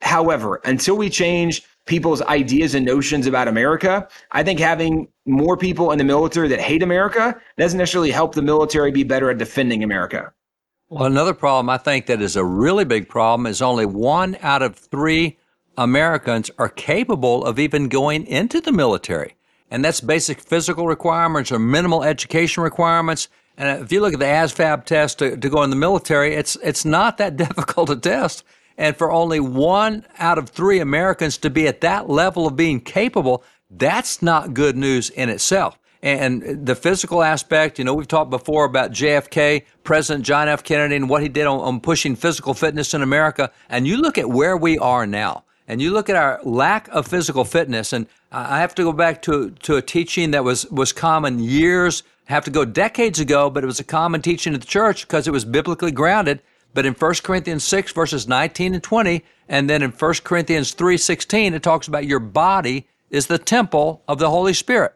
However, 0.00 0.60
until 0.64 0.96
we 0.96 1.10
change 1.10 1.62
people's 1.86 2.22
ideas 2.22 2.74
and 2.74 2.84
notions 2.84 3.26
about 3.26 3.48
America, 3.48 4.08
I 4.32 4.42
think 4.42 4.58
having 4.58 5.08
more 5.24 5.56
people 5.56 5.92
in 5.92 5.98
the 5.98 6.04
military 6.04 6.48
that 6.48 6.60
hate 6.60 6.82
America 6.82 7.40
doesn't 7.56 7.78
necessarily 7.78 8.10
help 8.10 8.34
the 8.34 8.42
military 8.42 8.90
be 8.90 9.04
better 9.04 9.30
at 9.30 9.38
defending 9.38 9.84
America. 9.84 10.32
Well, 10.88 11.04
another 11.04 11.34
problem 11.34 11.68
I 11.68 11.78
think 11.78 12.06
that 12.06 12.22
is 12.22 12.36
a 12.36 12.44
really 12.44 12.84
big 12.84 13.08
problem 13.08 13.46
is 13.46 13.60
only 13.60 13.86
one 13.86 14.36
out 14.42 14.62
of 14.62 14.76
three 14.76 15.36
Americans 15.76 16.50
are 16.58 16.68
capable 16.68 17.44
of 17.44 17.58
even 17.58 17.88
going 17.88 18.26
into 18.26 18.60
the 18.60 18.72
military 18.72 19.34
and 19.70 19.84
that's 19.84 20.00
basic 20.00 20.40
physical 20.40 20.86
requirements 20.86 21.50
or 21.50 21.58
minimal 21.58 22.04
education 22.04 22.62
requirements. 22.62 23.28
And 23.56 23.82
if 23.82 23.90
you 23.90 24.00
look 24.00 24.12
at 24.12 24.20
the 24.20 24.26
ASVAB 24.26 24.84
test 24.84 25.18
to, 25.20 25.36
to 25.36 25.48
go 25.48 25.62
in 25.62 25.70
the 25.70 25.76
military, 25.76 26.34
it's 26.34 26.56
it's 26.62 26.84
not 26.84 27.18
that 27.18 27.36
difficult 27.44 27.90
a 27.90 27.96
test. 27.96 28.44
And 28.78 28.96
for 28.96 29.10
only 29.10 29.40
one 29.40 30.04
out 30.18 30.36
of 30.36 30.50
three 30.50 30.80
Americans 30.80 31.38
to 31.38 31.50
be 31.50 31.66
at 31.66 31.80
that 31.80 32.10
level 32.10 32.46
of 32.46 32.56
being 32.56 32.80
capable, 32.80 33.42
that's 33.70 34.20
not 34.20 34.52
good 34.52 34.76
news 34.76 35.08
in 35.10 35.30
itself. 35.30 35.78
And 36.02 36.66
the 36.66 36.76
physical 36.76 37.22
aspect, 37.22 37.78
you 37.78 37.84
know, 37.84 37.94
we've 37.94 38.06
talked 38.06 38.30
before 38.30 38.64
about 38.64 38.92
JFK, 38.92 39.64
President 39.82 40.24
John 40.24 40.46
F. 40.46 40.62
Kennedy, 40.62 40.94
and 40.94 41.08
what 41.08 41.22
he 41.22 41.28
did 41.28 41.46
on, 41.46 41.58
on 41.60 41.80
pushing 41.80 42.14
physical 42.14 42.54
fitness 42.54 42.94
in 42.94 43.02
America. 43.02 43.50
And 43.68 43.88
you 43.88 43.96
look 43.96 44.18
at 44.18 44.28
where 44.28 44.56
we 44.56 44.78
are 44.78 45.06
now 45.06 45.45
and 45.68 45.82
you 45.82 45.92
look 45.92 46.08
at 46.08 46.16
our 46.16 46.40
lack 46.44 46.88
of 46.88 47.06
physical 47.06 47.44
fitness, 47.44 47.92
and 47.92 48.06
I 48.30 48.60
have 48.60 48.74
to 48.76 48.82
go 48.82 48.92
back 48.92 49.22
to, 49.22 49.50
to 49.50 49.76
a 49.76 49.82
teaching 49.82 50.30
that 50.32 50.44
was, 50.44 50.70
was 50.70 50.92
common 50.92 51.38
years, 51.38 52.02
have 52.26 52.44
to 52.44 52.50
go 52.50 52.64
decades 52.64 53.20
ago, 53.20 53.50
but 53.50 53.64
it 53.64 53.66
was 53.66 53.80
a 53.80 53.84
common 53.84 54.22
teaching 54.22 54.54
of 54.54 54.60
the 54.60 54.66
church 54.66 55.06
because 55.06 55.26
it 55.26 55.32
was 55.32 55.44
biblically 55.44 55.92
grounded. 55.92 56.40
But 56.74 56.86
in 56.86 56.94
1 56.94 57.14
Corinthians 57.22 57.64
6, 57.64 57.92
verses 57.92 58.28
19 58.28 58.74
and 58.74 58.82
20, 58.82 59.24
and 59.48 59.70
then 59.70 59.82
in 59.82 59.90
1 59.90 60.14
Corinthians 60.24 60.72
3, 60.72 60.96
16, 60.96 61.54
it 61.54 61.62
talks 61.62 61.88
about 61.88 62.06
your 62.06 62.18
body 62.18 62.86
is 63.10 63.26
the 63.26 63.38
temple 63.38 64.02
of 64.08 64.18
the 64.18 64.30
Holy 64.30 64.52
Spirit. 64.52 64.94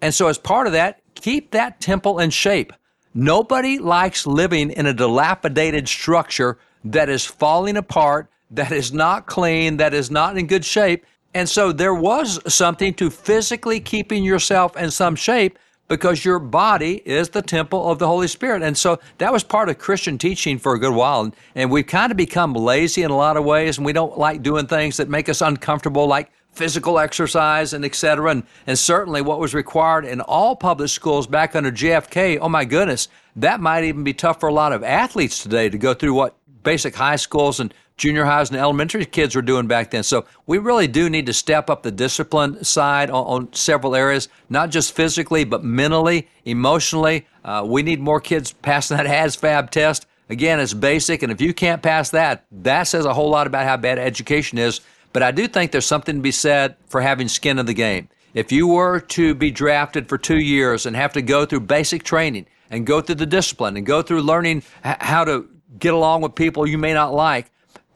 And 0.00 0.14
so 0.14 0.28
as 0.28 0.38
part 0.38 0.66
of 0.66 0.74
that, 0.74 1.00
keep 1.14 1.50
that 1.50 1.80
temple 1.80 2.18
in 2.18 2.30
shape. 2.30 2.72
Nobody 3.14 3.78
likes 3.78 4.26
living 4.26 4.70
in 4.70 4.86
a 4.86 4.92
dilapidated 4.92 5.88
structure 5.88 6.58
that 6.84 7.08
is 7.08 7.24
falling 7.24 7.76
apart 7.76 8.30
that 8.50 8.72
is 8.72 8.92
not 8.92 9.26
clean, 9.26 9.76
that 9.78 9.94
is 9.94 10.10
not 10.10 10.36
in 10.36 10.46
good 10.46 10.64
shape. 10.64 11.04
And 11.34 11.48
so 11.48 11.72
there 11.72 11.94
was 11.94 12.40
something 12.52 12.94
to 12.94 13.10
physically 13.10 13.80
keeping 13.80 14.24
yourself 14.24 14.76
in 14.76 14.90
some 14.90 15.16
shape 15.16 15.58
because 15.88 16.24
your 16.24 16.38
body 16.38 17.02
is 17.04 17.28
the 17.28 17.42
temple 17.42 17.90
of 17.90 17.98
the 17.98 18.06
Holy 18.06 18.28
Spirit. 18.28 18.62
And 18.62 18.76
so 18.76 18.98
that 19.18 19.32
was 19.32 19.44
part 19.44 19.68
of 19.68 19.78
Christian 19.78 20.18
teaching 20.18 20.58
for 20.58 20.74
a 20.74 20.78
good 20.78 20.94
while. 20.94 21.30
And 21.54 21.70
we've 21.70 21.86
kind 21.86 22.10
of 22.10 22.16
become 22.16 22.54
lazy 22.54 23.02
in 23.02 23.10
a 23.10 23.16
lot 23.16 23.36
of 23.36 23.44
ways, 23.44 23.76
and 23.76 23.86
we 23.86 23.92
don't 23.92 24.18
like 24.18 24.42
doing 24.42 24.66
things 24.66 24.96
that 24.96 25.08
make 25.08 25.28
us 25.28 25.40
uncomfortable, 25.40 26.06
like 26.06 26.32
physical 26.52 26.98
exercise 26.98 27.74
and 27.74 27.84
etc. 27.84 28.30
And, 28.30 28.42
and 28.66 28.78
certainly 28.78 29.20
what 29.20 29.38
was 29.38 29.54
required 29.54 30.06
in 30.06 30.20
all 30.22 30.56
public 30.56 30.88
schools 30.88 31.26
back 31.26 31.54
under 31.54 31.70
JFK, 31.70 32.38
oh 32.40 32.48
my 32.48 32.64
goodness, 32.64 33.08
that 33.36 33.60
might 33.60 33.84
even 33.84 34.02
be 34.02 34.14
tough 34.14 34.40
for 34.40 34.48
a 34.48 34.54
lot 34.54 34.72
of 34.72 34.82
athletes 34.82 35.42
today 35.42 35.68
to 35.68 35.76
go 35.76 35.92
through 35.92 36.14
what 36.14 36.34
basic 36.66 36.96
high 36.96 37.14
schools 37.14 37.60
and 37.60 37.72
junior 37.96 38.24
highs 38.24 38.50
and 38.50 38.58
elementary 38.58 39.06
kids 39.06 39.36
were 39.36 39.40
doing 39.40 39.68
back 39.68 39.92
then. 39.92 40.02
So 40.02 40.26
we 40.46 40.58
really 40.58 40.88
do 40.88 41.08
need 41.08 41.26
to 41.26 41.32
step 41.32 41.70
up 41.70 41.84
the 41.84 41.92
discipline 41.92 42.64
side 42.64 43.08
on, 43.08 43.24
on 43.24 43.52
several 43.52 43.94
areas, 43.94 44.28
not 44.50 44.70
just 44.70 44.92
physically, 44.92 45.44
but 45.44 45.62
mentally, 45.62 46.28
emotionally. 46.44 47.24
Uh, 47.44 47.62
we 47.64 47.84
need 47.84 48.00
more 48.00 48.20
kids 48.20 48.52
passing 48.52 48.96
that 48.96 49.06
ASVAB 49.28 49.70
test. 49.70 50.06
Again, 50.28 50.58
it's 50.58 50.74
basic, 50.74 51.22
and 51.22 51.30
if 51.30 51.40
you 51.40 51.54
can't 51.54 51.82
pass 51.82 52.10
that, 52.10 52.44
that 52.50 52.82
says 52.88 53.04
a 53.04 53.14
whole 53.14 53.30
lot 53.30 53.46
about 53.46 53.64
how 53.64 53.76
bad 53.76 54.00
education 54.00 54.58
is. 54.58 54.80
But 55.12 55.22
I 55.22 55.30
do 55.30 55.46
think 55.46 55.70
there's 55.70 55.86
something 55.86 56.16
to 56.16 56.20
be 56.20 56.32
said 56.32 56.74
for 56.88 57.00
having 57.00 57.28
skin 57.28 57.60
in 57.60 57.66
the 57.66 57.74
game. 57.74 58.08
If 58.34 58.50
you 58.50 58.66
were 58.66 58.98
to 59.00 59.36
be 59.36 59.52
drafted 59.52 60.08
for 60.08 60.18
two 60.18 60.40
years 60.40 60.84
and 60.84 60.96
have 60.96 61.12
to 61.12 61.22
go 61.22 61.46
through 61.46 61.60
basic 61.60 62.02
training 62.02 62.46
and 62.70 62.84
go 62.84 63.00
through 63.00 63.14
the 63.14 63.24
discipline 63.24 63.76
and 63.76 63.86
go 63.86 64.02
through 64.02 64.22
learning 64.22 64.64
how 64.82 65.24
to 65.24 65.48
get 65.78 65.94
along 65.94 66.22
with 66.22 66.34
people 66.34 66.66
you 66.66 66.78
may 66.78 66.92
not 66.92 67.14
like, 67.14 67.50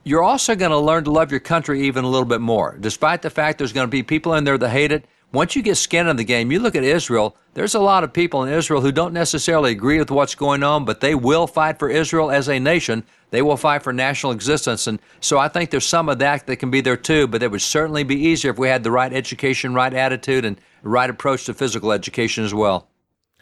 you're 0.04 0.22
also 0.22 0.54
going 0.54 0.70
to 0.70 0.78
learn 0.78 1.04
to 1.04 1.10
love 1.10 1.30
your 1.30 1.40
country 1.40 1.82
even 1.82 2.04
a 2.04 2.08
little 2.08 2.26
bit 2.26 2.40
more. 2.40 2.76
Despite 2.80 3.22
the 3.22 3.30
fact 3.30 3.58
there's 3.58 3.72
going 3.72 3.86
to 3.86 3.90
be 3.90 4.02
people 4.02 4.34
in 4.34 4.44
there 4.44 4.58
that 4.58 4.70
hate 4.70 4.92
it, 4.92 5.04
once 5.32 5.54
you 5.54 5.62
get 5.62 5.76
skin 5.76 6.08
in 6.08 6.16
the 6.16 6.24
game, 6.24 6.50
you 6.50 6.58
look 6.58 6.74
at 6.74 6.82
Israel, 6.82 7.36
there's 7.54 7.76
a 7.76 7.80
lot 7.80 8.02
of 8.02 8.12
people 8.12 8.42
in 8.42 8.52
Israel 8.52 8.80
who 8.80 8.90
don't 8.90 9.12
necessarily 9.12 9.70
agree 9.70 9.98
with 9.98 10.10
what's 10.10 10.34
going 10.34 10.64
on, 10.64 10.84
but 10.84 11.00
they 11.00 11.14
will 11.14 11.46
fight 11.46 11.78
for 11.78 11.88
Israel 11.88 12.32
as 12.32 12.48
a 12.48 12.58
nation. 12.58 13.04
They 13.30 13.42
will 13.42 13.56
fight 13.56 13.84
for 13.84 13.92
national 13.92 14.32
existence. 14.32 14.88
And 14.88 14.98
so 15.20 15.38
I 15.38 15.46
think 15.46 15.70
there's 15.70 15.86
some 15.86 16.08
of 16.08 16.18
that 16.18 16.46
that 16.46 16.56
can 16.56 16.70
be 16.70 16.80
there 16.80 16.96
too, 16.96 17.28
but 17.28 17.44
it 17.44 17.50
would 17.50 17.62
certainly 17.62 18.02
be 18.02 18.16
easier 18.16 18.50
if 18.50 18.58
we 18.58 18.68
had 18.68 18.82
the 18.82 18.90
right 18.90 19.12
education, 19.12 19.72
right 19.72 19.94
attitude, 19.94 20.44
and 20.44 20.60
right 20.82 21.08
approach 21.08 21.44
to 21.44 21.54
physical 21.54 21.92
education 21.92 22.42
as 22.44 22.52
well. 22.52 22.88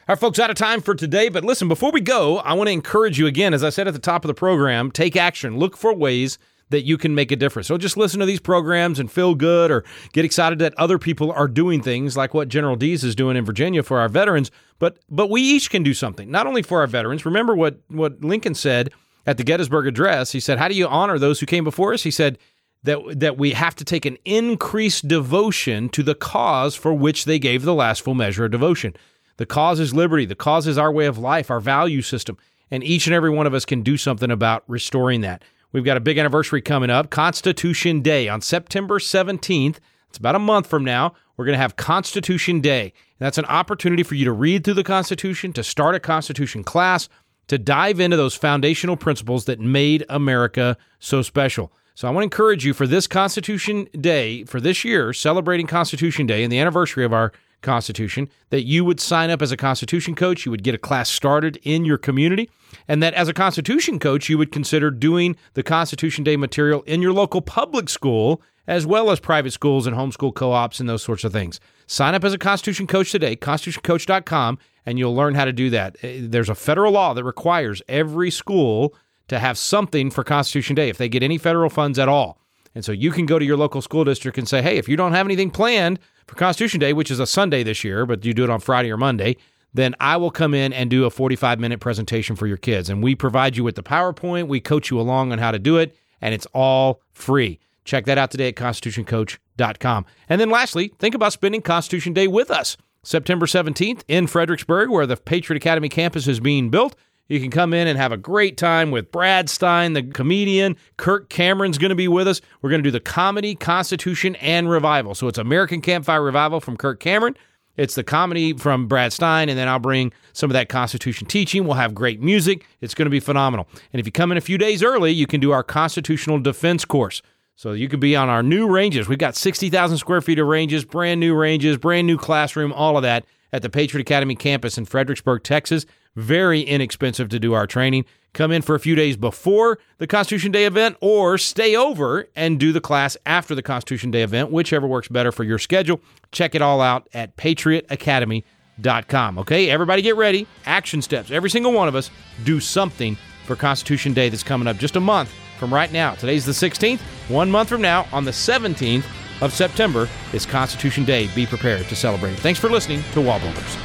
All 0.08 0.14
right, 0.14 0.20
folks, 0.20 0.38
out 0.38 0.48
of 0.48 0.56
time 0.56 0.80
for 0.80 0.94
today. 0.94 1.28
But 1.28 1.44
listen, 1.44 1.68
before 1.68 1.90
we 1.90 2.00
go, 2.00 2.38
I 2.38 2.54
want 2.54 2.68
to 2.68 2.72
encourage 2.72 3.18
you 3.18 3.26
again, 3.26 3.52
as 3.52 3.62
I 3.62 3.68
said 3.68 3.86
at 3.88 3.92
the 3.92 4.00
top 4.00 4.24
of 4.24 4.28
the 4.28 4.34
program, 4.34 4.90
take 4.90 5.16
action. 5.16 5.58
Look 5.58 5.76
for 5.76 5.92
ways 5.92 6.38
that 6.70 6.86
you 6.86 6.96
can 6.96 7.14
make 7.14 7.30
a 7.30 7.36
difference. 7.36 7.68
So 7.68 7.76
just 7.76 7.98
listen 7.98 8.18
to 8.20 8.24
these 8.24 8.40
programs 8.40 8.98
and 8.98 9.12
feel 9.12 9.34
good 9.34 9.70
or 9.70 9.84
get 10.14 10.24
excited 10.24 10.60
that 10.60 10.72
other 10.78 10.96
people 10.98 11.30
are 11.32 11.46
doing 11.46 11.82
things 11.82 12.16
like 12.16 12.32
what 12.32 12.48
General 12.48 12.74
Dees 12.74 13.04
is 13.04 13.14
doing 13.14 13.36
in 13.36 13.44
Virginia 13.44 13.82
for 13.82 13.98
our 13.98 14.08
veterans. 14.08 14.50
But 14.78 14.98
but 15.10 15.28
we 15.28 15.42
each 15.42 15.68
can 15.68 15.82
do 15.82 15.92
something, 15.92 16.30
not 16.30 16.46
only 16.46 16.62
for 16.62 16.80
our 16.80 16.86
veterans. 16.86 17.26
Remember 17.26 17.54
what, 17.54 17.78
what 17.88 18.24
Lincoln 18.24 18.54
said 18.54 18.88
at 19.26 19.36
the 19.36 19.44
Gettysburg 19.44 19.86
Address. 19.86 20.32
He 20.32 20.40
said, 20.40 20.58
How 20.58 20.68
do 20.68 20.74
you 20.74 20.88
honor 20.88 21.18
those 21.18 21.38
who 21.38 21.44
came 21.44 21.64
before 21.64 21.92
us? 21.92 22.04
He 22.04 22.10
said, 22.10 22.38
that 22.82 23.20
that 23.20 23.36
we 23.36 23.50
have 23.50 23.74
to 23.74 23.84
take 23.84 24.06
an 24.06 24.16
increased 24.24 25.06
devotion 25.06 25.90
to 25.90 26.02
the 26.02 26.14
cause 26.14 26.74
for 26.74 26.94
which 26.94 27.26
they 27.26 27.38
gave 27.38 27.62
the 27.62 27.74
last 27.74 28.00
full 28.00 28.14
measure 28.14 28.46
of 28.46 28.52
devotion. 28.52 28.94
The 29.38 29.46
cause 29.46 29.80
is 29.80 29.94
liberty. 29.94 30.26
The 30.26 30.34
cause 30.34 30.66
is 30.66 30.76
our 30.76 30.92
way 30.92 31.06
of 31.06 31.16
life, 31.16 31.50
our 31.50 31.60
value 31.60 32.02
system. 32.02 32.36
And 32.70 32.84
each 32.84 33.06
and 33.06 33.14
every 33.14 33.30
one 33.30 33.46
of 33.46 33.54
us 33.54 33.64
can 33.64 33.82
do 33.82 33.96
something 33.96 34.30
about 34.30 34.62
restoring 34.66 35.22
that. 35.22 35.42
We've 35.72 35.84
got 35.84 35.96
a 35.96 36.00
big 36.00 36.18
anniversary 36.18 36.60
coming 36.60 36.90
up 36.90 37.10
Constitution 37.10 38.02
Day 38.02 38.28
on 38.28 38.40
September 38.40 38.98
17th. 38.98 39.76
It's 40.08 40.18
about 40.18 40.34
a 40.34 40.40
month 40.40 40.66
from 40.66 40.84
now. 40.84 41.14
we're 41.36 41.44
going 41.44 41.56
to 41.56 41.62
have 41.62 41.76
Constitution 41.76 42.60
Day. 42.60 42.82
And 42.82 43.24
That's 43.26 43.38
an 43.38 43.44
opportunity 43.46 44.02
for 44.02 44.16
you 44.16 44.24
to 44.24 44.32
read 44.32 44.64
through 44.64 44.74
the 44.74 44.84
Constitution, 44.84 45.52
to 45.52 45.62
start 45.62 45.94
a 45.94 46.00
Constitution 46.00 46.64
class, 46.64 47.08
to 47.46 47.58
dive 47.58 48.00
into 48.00 48.16
those 48.16 48.34
foundational 48.34 48.96
principles 48.96 49.44
that 49.44 49.60
made 49.60 50.04
America 50.08 50.76
so 50.98 51.22
special. 51.22 51.72
So 51.94 52.08
I 52.08 52.10
want 52.10 52.22
to 52.22 52.26
encourage 52.26 52.64
you 52.64 52.74
for 52.74 52.86
this 52.86 53.06
Constitution 53.06 53.88
Day, 53.92 54.44
for 54.44 54.60
this 54.60 54.84
year, 54.84 55.12
celebrating 55.12 55.66
Constitution 55.66 56.26
Day 56.26 56.42
and 56.42 56.52
the 56.52 56.58
anniversary 56.58 57.04
of 57.04 57.12
our 57.12 57.32
Constitution, 57.62 58.28
that 58.50 58.62
you 58.62 58.84
would 58.84 59.00
sign 59.00 59.30
up 59.30 59.42
as 59.42 59.52
a 59.52 59.56
Constitution 59.56 60.14
coach. 60.14 60.44
You 60.44 60.50
would 60.50 60.62
get 60.62 60.74
a 60.74 60.78
class 60.78 61.10
started 61.10 61.58
in 61.62 61.84
your 61.84 61.98
community. 61.98 62.50
And 62.86 63.02
that 63.02 63.14
as 63.14 63.28
a 63.28 63.34
Constitution 63.34 63.98
coach, 63.98 64.28
you 64.28 64.38
would 64.38 64.52
consider 64.52 64.90
doing 64.90 65.36
the 65.54 65.62
Constitution 65.62 66.24
Day 66.24 66.36
material 66.36 66.82
in 66.82 67.02
your 67.02 67.12
local 67.12 67.40
public 67.40 67.88
school, 67.88 68.42
as 68.66 68.86
well 68.86 69.10
as 69.10 69.20
private 69.20 69.52
schools 69.52 69.86
and 69.86 69.96
homeschool 69.96 70.34
co 70.34 70.52
ops 70.52 70.80
and 70.80 70.88
those 70.88 71.02
sorts 71.02 71.24
of 71.24 71.32
things. 71.32 71.60
Sign 71.86 72.14
up 72.14 72.24
as 72.24 72.32
a 72.32 72.38
Constitution 72.38 72.86
coach 72.86 73.10
today, 73.10 73.34
constitutioncoach.com, 73.34 74.58
and 74.86 74.98
you'll 74.98 75.14
learn 75.14 75.34
how 75.34 75.44
to 75.44 75.52
do 75.52 75.70
that. 75.70 75.96
Eh, 76.02 76.20
there's 76.22 76.50
a 76.50 76.54
federal 76.54 76.92
law 76.92 77.14
that 77.14 77.24
requires 77.24 77.82
every 77.88 78.30
school 78.30 78.94
to 79.28 79.38
have 79.38 79.58
something 79.58 80.10
for 80.10 80.24
Constitution 80.24 80.74
Day 80.74 80.88
if 80.88 80.98
they 80.98 81.08
get 81.08 81.22
any 81.22 81.38
federal 81.38 81.70
funds 81.70 81.98
at 81.98 82.08
all. 82.08 82.38
And 82.74 82.84
so 82.84 82.92
you 82.92 83.10
can 83.10 83.26
go 83.26 83.38
to 83.38 83.44
your 83.44 83.56
local 83.56 83.82
school 83.82 84.04
district 84.04 84.38
and 84.38 84.48
say, 84.48 84.62
hey, 84.62 84.76
if 84.76 84.88
you 84.88 84.96
don't 84.96 85.12
have 85.12 85.26
anything 85.26 85.50
planned 85.50 85.98
for 86.28 86.36
Constitution 86.36 86.78
Day, 86.78 86.92
which 86.92 87.10
is 87.10 87.18
a 87.18 87.26
Sunday 87.26 87.62
this 87.62 87.82
year, 87.82 88.06
but 88.06 88.24
you 88.24 88.34
do 88.34 88.44
it 88.44 88.50
on 88.50 88.60
Friday 88.60 88.90
or 88.92 88.98
Monday, 88.98 89.36
then 89.72 89.94
I 89.98 90.16
will 90.18 90.30
come 90.30 90.54
in 90.54 90.72
and 90.72 90.90
do 90.90 91.04
a 91.04 91.10
45 91.10 91.58
minute 91.58 91.80
presentation 91.80 92.36
for 92.36 92.46
your 92.46 92.56
kids. 92.58 92.90
And 92.90 93.02
we 93.02 93.14
provide 93.14 93.56
you 93.56 93.64
with 93.64 93.74
the 93.74 93.82
PowerPoint, 93.82 94.46
we 94.46 94.60
coach 94.60 94.90
you 94.90 95.00
along 95.00 95.32
on 95.32 95.38
how 95.38 95.50
to 95.50 95.58
do 95.58 95.78
it, 95.78 95.96
and 96.20 96.34
it's 96.34 96.46
all 96.52 97.00
free. 97.10 97.58
Check 97.84 98.04
that 98.04 98.18
out 98.18 98.30
today 98.30 98.48
at 98.48 98.56
constitutioncoach.com. 98.56 100.04
And 100.28 100.40
then 100.40 100.50
lastly, 100.50 100.92
think 100.98 101.14
about 101.14 101.32
spending 101.32 101.62
Constitution 101.62 102.12
Day 102.12 102.28
with 102.28 102.50
us. 102.50 102.76
September 103.02 103.46
17th 103.46 104.02
in 104.08 104.26
Fredericksburg, 104.26 104.90
where 104.90 105.06
the 105.06 105.16
Patriot 105.16 105.56
Academy 105.56 105.88
campus 105.88 106.28
is 106.28 106.40
being 106.40 106.68
built. 106.68 106.94
You 107.28 107.40
can 107.40 107.50
come 107.50 107.74
in 107.74 107.86
and 107.86 107.98
have 107.98 108.10
a 108.10 108.16
great 108.16 108.56
time 108.56 108.90
with 108.90 109.12
Brad 109.12 109.50
Stine, 109.50 109.92
the 109.92 110.02
comedian. 110.02 110.76
Kirk 110.96 111.28
Cameron's 111.28 111.76
going 111.76 111.90
to 111.90 111.94
be 111.94 112.08
with 112.08 112.26
us. 112.26 112.40
We're 112.62 112.70
going 112.70 112.82
to 112.82 112.86
do 112.86 112.90
the 112.90 113.00
comedy, 113.00 113.54
Constitution, 113.54 114.34
and 114.36 114.70
revival. 114.70 115.14
So 115.14 115.28
it's 115.28 115.36
American 115.36 115.82
Campfire 115.82 116.22
Revival 116.22 116.60
from 116.60 116.78
Kirk 116.78 117.00
Cameron. 117.00 117.36
It's 117.76 117.94
the 117.94 118.02
comedy 118.02 118.54
from 118.54 118.88
Brad 118.88 119.12
Stine, 119.12 119.50
and 119.50 119.58
then 119.58 119.68
I'll 119.68 119.78
bring 119.78 120.10
some 120.32 120.48
of 120.48 120.54
that 120.54 120.70
Constitution 120.70 121.26
teaching. 121.26 121.64
We'll 121.64 121.74
have 121.74 121.94
great 121.94 122.20
music. 122.22 122.66
It's 122.80 122.94
going 122.94 123.06
to 123.06 123.10
be 123.10 123.20
phenomenal. 123.20 123.68
And 123.92 124.00
if 124.00 124.06
you 124.06 124.10
come 124.10 124.32
in 124.32 124.38
a 124.38 124.40
few 124.40 124.56
days 124.56 124.82
early, 124.82 125.12
you 125.12 125.26
can 125.26 125.38
do 125.38 125.52
our 125.52 125.62
constitutional 125.62 126.40
defense 126.40 126.86
course. 126.86 127.20
So 127.56 127.72
you 127.72 127.88
could 127.88 128.00
be 128.00 128.16
on 128.16 128.30
our 128.30 128.42
new 128.42 128.66
ranges. 128.66 129.06
We've 129.06 129.18
got 129.18 129.36
60,000 129.36 129.98
square 129.98 130.22
feet 130.22 130.38
of 130.38 130.46
ranges, 130.46 130.86
brand 130.86 131.20
new 131.20 131.34
ranges, 131.34 131.76
brand 131.76 132.06
new 132.06 132.16
classroom, 132.16 132.72
all 132.72 132.96
of 132.96 133.02
that 133.02 133.26
at 133.52 133.62
the 133.62 133.70
Patriot 133.70 134.02
Academy 134.02 134.34
campus 134.34 134.78
in 134.78 134.84
Fredericksburg, 134.84 135.42
Texas. 135.42 135.86
Very 136.16 136.62
inexpensive 136.62 137.28
to 137.28 137.38
do 137.38 137.54
our 137.54 137.66
training. 137.66 138.04
Come 138.32 138.52
in 138.52 138.62
for 138.62 138.74
a 138.74 138.80
few 138.80 138.94
days 138.94 139.16
before 139.16 139.78
the 139.98 140.06
Constitution 140.06 140.52
Day 140.52 140.64
event 140.64 140.96
or 141.00 141.38
stay 141.38 141.74
over 141.74 142.28
and 142.36 142.60
do 142.60 142.72
the 142.72 142.80
class 142.80 143.16
after 143.24 143.54
the 143.54 143.62
Constitution 143.62 144.10
Day 144.10 144.22
event, 144.22 144.50
whichever 144.50 144.86
works 144.86 145.08
better 145.08 145.32
for 145.32 145.44
your 145.44 145.58
schedule. 145.58 146.00
Check 146.30 146.54
it 146.54 146.62
all 146.62 146.80
out 146.80 147.08
at 147.14 147.36
patriotacademy.com. 147.36 149.38
Okay, 149.38 149.70
everybody 149.70 150.02
get 150.02 150.16
ready. 150.16 150.46
Action 150.66 151.02
steps. 151.02 151.30
Every 151.30 151.50
single 151.50 151.72
one 151.72 151.88
of 151.88 151.94
us 151.94 152.10
do 152.44 152.60
something 152.60 153.16
for 153.46 153.56
Constitution 153.56 154.12
Day 154.12 154.28
that's 154.28 154.42
coming 154.42 154.68
up 154.68 154.76
just 154.76 154.96
a 154.96 155.00
month 155.00 155.32
from 155.58 155.72
right 155.72 155.92
now. 155.92 156.14
Today's 156.14 156.44
the 156.44 156.52
16th. 156.52 157.00
One 157.28 157.50
month 157.50 157.70
from 157.70 157.80
now, 157.80 158.06
on 158.12 158.24
the 158.24 158.30
17th 158.30 159.04
of 159.40 159.52
September 159.52 160.08
is 160.32 160.44
Constitution 160.46 161.04
Day. 161.04 161.28
Be 161.34 161.46
prepared 161.46 161.86
to 161.88 161.96
celebrate. 161.96 162.36
Thanks 162.38 162.58
for 162.58 162.68
listening 162.68 163.02
to 163.12 163.20
Wallbuilders. 163.20 163.76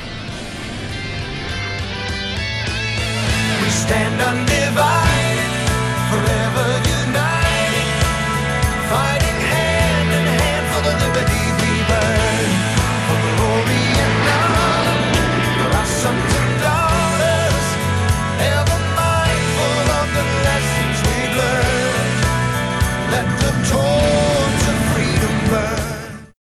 We 3.61 3.69
stand 3.69 4.21
undivided, 4.21 5.69
forever 6.09 6.67
united, 6.89 7.87
fighting. 8.89 9.22